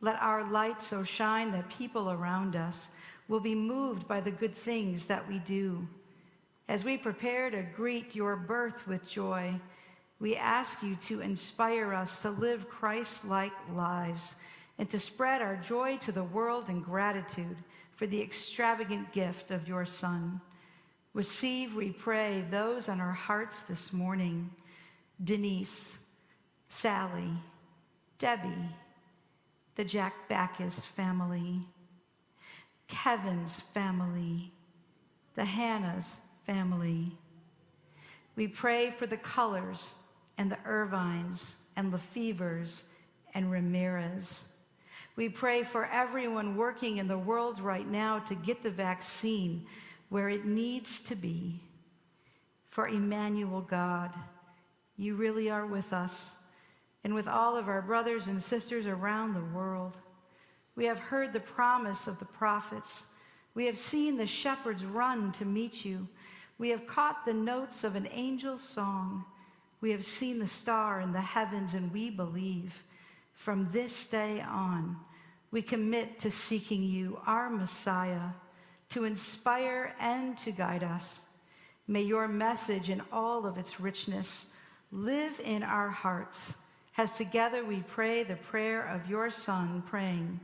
Let 0.00 0.20
our 0.20 0.50
light 0.50 0.82
so 0.82 1.04
shine 1.04 1.52
that 1.52 1.68
people 1.68 2.10
around 2.10 2.54
us 2.54 2.88
will 3.28 3.40
be 3.40 3.54
moved 3.54 4.06
by 4.06 4.20
the 4.20 4.30
good 4.30 4.54
things 4.54 5.06
that 5.06 5.26
we 5.28 5.38
do. 5.40 5.86
As 6.68 6.84
we 6.84 6.96
prepare 6.96 7.50
to 7.50 7.62
greet 7.62 8.14
your 8.14 8.36
birth 8.36 8.86
with 8.86 9.08
joy, 9.08 9.58
we 10.18 10.36
ask 10.36 10.82
you 10.82 10.96
to 10.96 11.20
inspire 11.20 11.92
us 11.94 12.22
to 12.22 12.30
live 12.30 12.68
Christ 12.68 13.24
like 13.24 13.52
lives 13.74 14.34
and 14.78 14.88
to 14.90 14.98
spread 14.98 15.42
our 15.42 15.56
joy 15.56 15.96
to 15.98 16.12
the 16.12 16.24
world 16.24 16.68
in 16.68 16.80
gratitude 16.80 17.56
for 17.92 18.06
the 18.06 18.20
extravagant 18.20 19.12
gift 19.12 19.50
of 19.50 19.66
your 19.66 19.86
Son. 19.86 20.40
Receive, 21.14 21.74
we 21.74 21.90
pray, 21.90 22.44
those 22.50 22.88
on 22.88 23.00
our 23.00 23.12
hearts 23.12 23.62
this 23.62 23.92
morning 23.92 24.50
Denise, 25.24 25.98
Sally, 26.68 27.30
Debbie, 28.18 28.68
the 29.76 29.84
Jack 29.84 30.28
Backus 30.28 30.84
family, 30.86 31.60
Kevin's 32.88 33.60
family, 33.60 34.50
the 35.34 35.42
Hannahs, 35.42 36.14
family. 36.46 37.12
We 38.36 38.48
pray 38.48 38.90
for 38.90 39.06
the 39.06 39.18
Colors 39.18 39.94
and 40.38 40.50
the 40.50 40.58
Irvines 40.64 41.56
and 41.76 41.92
Lefevers 41.92 42.84
and 43.34 43.50
Ramirez. 43.50 44.46
We 45.14 45.28
pray 45.28 45.62
for 45.62 45.86
everyone 45.86 46.56
working 46.56 46.96
in 46.96 47.06
the 47.06 47.18
world 47.18 47.60
right 47.60 47.86
now 47.86 48.18
to 48.20 48.34
get 48.34 48.62
the 48.62 48.70
vaccine 48.70 49.66
where 50.08 50.30
it 50.30 50.46
needs 50.46 51.00
to 51.00 51.14
be. 51.14 51.60
For 52.70 52.88
Emmanuel 52.88 53.60
God, 53.60 54.14
you 54.96 55.16
really 55.16 55.50
are 55.50 55.66
with 55.66 55.92
us 55.92 56.35
and 57.06 57.14
with 57.14 57.28
all 57.28 57.56
of 57.56 57.68
our 57.68 57.82
brothers 57.82 58.26
and 58.26 58.42
sisters 58.42 58.84
around 58.84 59.32
the 59.32 59.56
world. 59.56 59.92
We 60.74 60.86
have 60.86 60.98
heard 60.98 61.32
the 61.32 61.38
promise 61.38 62.08
of 62.08 62.18
the 62.18 62.24
prophets. 62.24 63.04
We 63.54 63.64
have 63.66 63.78
seen 63.78 64.16
the 64.16 64.26
shepherds 64.26 64.84
run 64.84 65.30
to 65.30 65.44
meet 65.44 65.84
you. 65.84 66.08
We 66.58 66.68
have 66.70 66.88
caught 66.88 67.24
the 67.24 67.32
notes 67.32 67.84
of 67.84 67.94
an 67.94 68.06
angel's 68.06 68.64
song. 68.64 69.24
We 69.80 69.92
have 69.92 70.04
seen 70.04 70.40
the 70.40 70.48
star 70.48 71.00
in 71.00 71.12
the 71.12 71.20
heavens, 71.20 71.74
and 71.74 71.92
we 71.92 72.10
believe 72.10 72.82
from 73.34 73.68
this 73.70 74.06
day 74.06 74.40
on, 74.40 74.96
we 75.52 75.62
commit 75.62 76.18
to 76.18 76.28
seeking 76.28 76.82
you, 76.82 77.20
our 77.24 77.48
Messiah, 77.48 78.30
to 78.88 79.04
inspire 79.04 79.94
and 80.00 80.36
to 80.38 80.50
guide 80.50 80.82
us. 80.82 81.22
May 81.86 82.02
your 82.02 82.26
message 82.26 82.90
in 82.90 83.00
all 83.12 83.46
of 83.46 83.58
its 83.58 83.78
richness 83.78 84.46
live 84.90 85.38
in 85.44 85.62
our 85.62 85.88
hearts 85.88 86.56
as 86.98 87.12
together 87.12 87.64
we 87.64 87.80
pray 87.82 88.22
the 88.22 88.36
prayer 88.36 88.86
of 88.86 89.08
your 89.08 89.30
Son, 89.30 89.82
praying, 89.86 90.40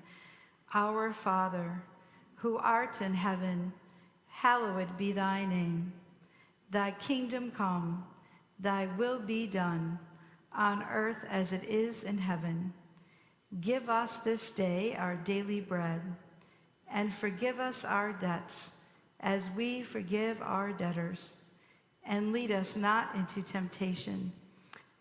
Our 0.75 1.13
Father, 1.13 1.83
who 2.35 2.59
art 2.59 3.01
in 3.01 3.15
heaven, 3.15 3.73
hallowed 4.29 4.97
be 4.99 5.13
thy 5.13 5.47
name. 5.47 5.93
Thy 6.71 6.91
kingdom 6.93 7.51
come, 7.51 8.05
thy 8.59 8.87
will 8.99 9.19
be 9.19 9.47
done, 9.47 9.99
on 10.55 10.83
earth 10.91 11.25
as 11.31 11.53
it 11.53 11.65
is 11.65 12.05
in 12.05 12.19
heaven. 12.19 12.73
Give 13.61 13.89
us 13.89 14.19
this 14.19 14.53
day 14.53 14.95
our 14.99 15.17
daily 15.17 15.61
bread, 15.61 16.03
and 16.91 17.13
forgive 17.13 17.61
us 17.61 17.85
our 17.85 18.13
debts, 18.13 18.71
as 19.21 19.49
we 19.51 19.83
forgive 19.83 20.43
our 20.43 20.73
debtors. 20.73 21.35
And 22.05 22.33
lead 22.33 22.51
us 22.51 22.77
not 22.77 23.15
into 23.15 23.43
temptation, 23.43 24.33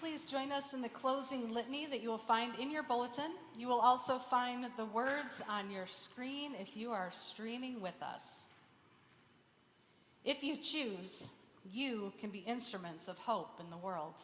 Please 0.00 0.24
join 0.24 0.52
us 0.52 0.74
in 0.74 0.82
the 0.82 0.88
closing 0.88 1.52
litany 1.52 1.86
that 1.86 2.02
you 2.02 2.08
will 2.08 2.18
find 2.18 2.54
in 2.58 2.70
your 2.70 2.82
bulletin? 2.82 3.32
You 3.56 3.68
will 3.68 3.80
also 3.80 4.18
find 4.30 4.66
the 4.76 4.84
words 4.86 5.40
on 5.48 5.70
your 5.70 5.86
screen 5.86 6.54
if 6.58 6.76
you 6.76 6.90
are 6.92 7.10
streaming 7.12 7.80
with 7.80 8.00
us. 8.02 8.46
If 10.24 10.42
you 10.42 10.56
choose, 10.56 11.28
you 11.64 12.12
can 12.20 12.30
be 12.30 12.40
instruments 12.40 13.08
of 13.08 13.16
hope 13.18 13.60
in 13.60 13.70
the 13.70 13.76
world. 13.76 14.14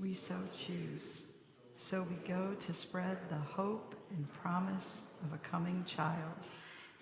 We 0.00 0.14
so 0.14 0.36
choose. 0.56 1.24
So 1.76 2.06
we 2.08 2.16
go 2.28 2.54
to 2.58 2.72
spread 2.72 3.18
the 3.28 3.36
hope 3.36 3.94
and 4.10 4.26
promise 4.32 5.02
of 5.24 5.32
a 5.32 5.38
coming 5.38 5.84
child. 5.84 6.34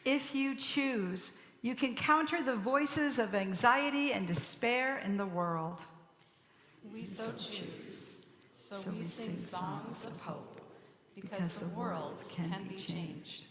If 0.05 0.35
you 0.35 0.55
choose, 0.55 1.33
you 1.63 1.75
can 1.75 1.95
counter 1.95 2.43
the 2.43 2.57
voices 2.57 3.19
of 3.19 3.35
anxiety 3.35 4.13
and 4.13 4.27
despair 4.27 4.99
in 4.99 5.17
the 5.17 5.27
world. 5.27 5.81
We 6.93 7.07
so 7.07 7.33
choose. 7.33 8.17
So 8.55 8.91
we 8.91 9.05
sing 9.05 9.39
songs 9.39 10.07
of 10.07 10.19
hope 10.21 10.61
because 11.15 11.59
the 11.59 11.69
world 11.69 12.25
can 12.29 12.67
be 12.69 12.77
changed. 12.77 13.47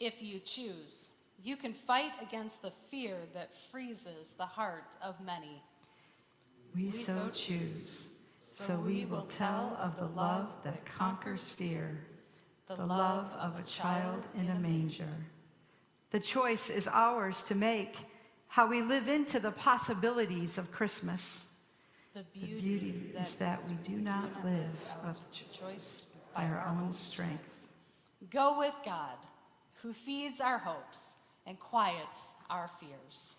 If 0.00 0.14
you 0.20 0.38
choose, 0.40 1.10
you 1.42 1.56
can 1.56 1.72
fight 1.72 2.12
against 2.22 2.62
the 2.62 2.72
fear 2.90 3.16
that 3.34 3.50
freezes 3.70 4.32
the 4.36 4.46
heart 4.46 4.84
of 5.02 5.20
many. 5.20 5.62
We 6.74 6.90
so 6.90 7.30
choose. 7.32 8.08
So 8.54 8.76
we 8.76 9.04
will 9.04 9.26
tell 9.26 9.78
of 9.80 9.96
the 9.98 10.06
love 10.06 10.48
that 10.64 10.84
conquers 10.84 11.50
fear, 11.50 11.98
the 12.66 12.74
love 12.74 13.30
of 13.40 13.58
a 13.58 13.62
child 13.62 14.26
in 14.36 14.48
a 14.50 14.58
manger. 14.58 15.14
The 16.10 16.20
choice 16.20 16.70
is 16.70 16.88
ours 16.88 17.42
to 17.44 17.54
make 17.54 17.98
how 18.48 18.66
we 18.66 18.82
live 18.82 19.08
into 19.08 19.38
the 19.38 19.52
possibilities 19.52 20.58
of 20.58 20.72
Christmas. 20.72 21.44
The 22.14 22.24
The 22.34 22.46
beauty 22.46 23.12
is 23.18 23.34
that 23.36 23.62
we 23.68 23.74
do 23.74 23.98
not 24.00 24.44
live 24.44 24.94
of 25.04 25.20
choice 25.30 26.06
by 26.34 26.44
our 26.44 26.64
own 26.80 26.92
strength. 26.92 27.44
Go 28.30 28.58
with 28.58 28.74
God, 28.84 29.16
who 29.82 29.92
feeds 29.92 30.40
our 30.40 30.58
hopes 30.58 31.00
and 31.46 31.58
quiets 31.60 32.20
our 32.50 32.70
fears. 32.80 33.36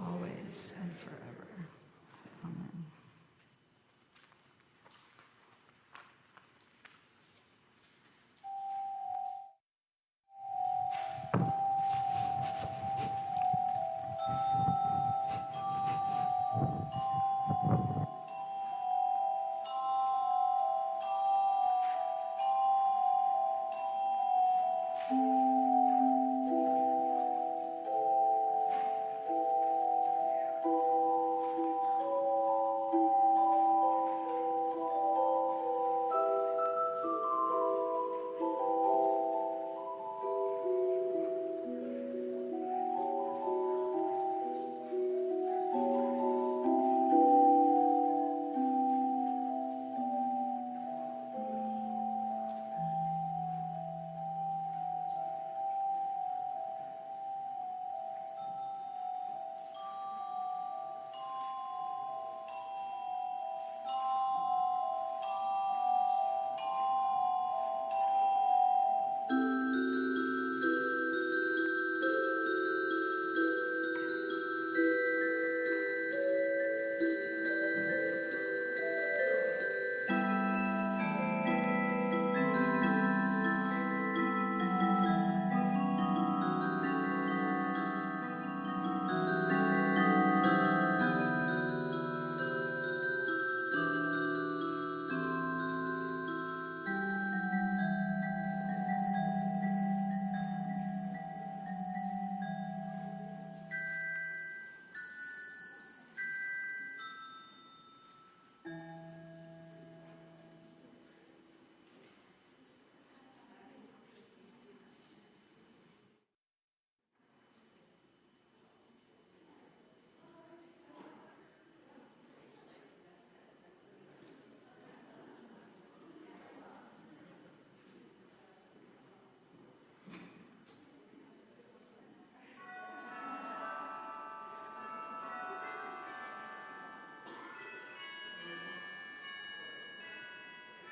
always 0.00 0.74
and 0.82 0.96
forever. 0.96 1.37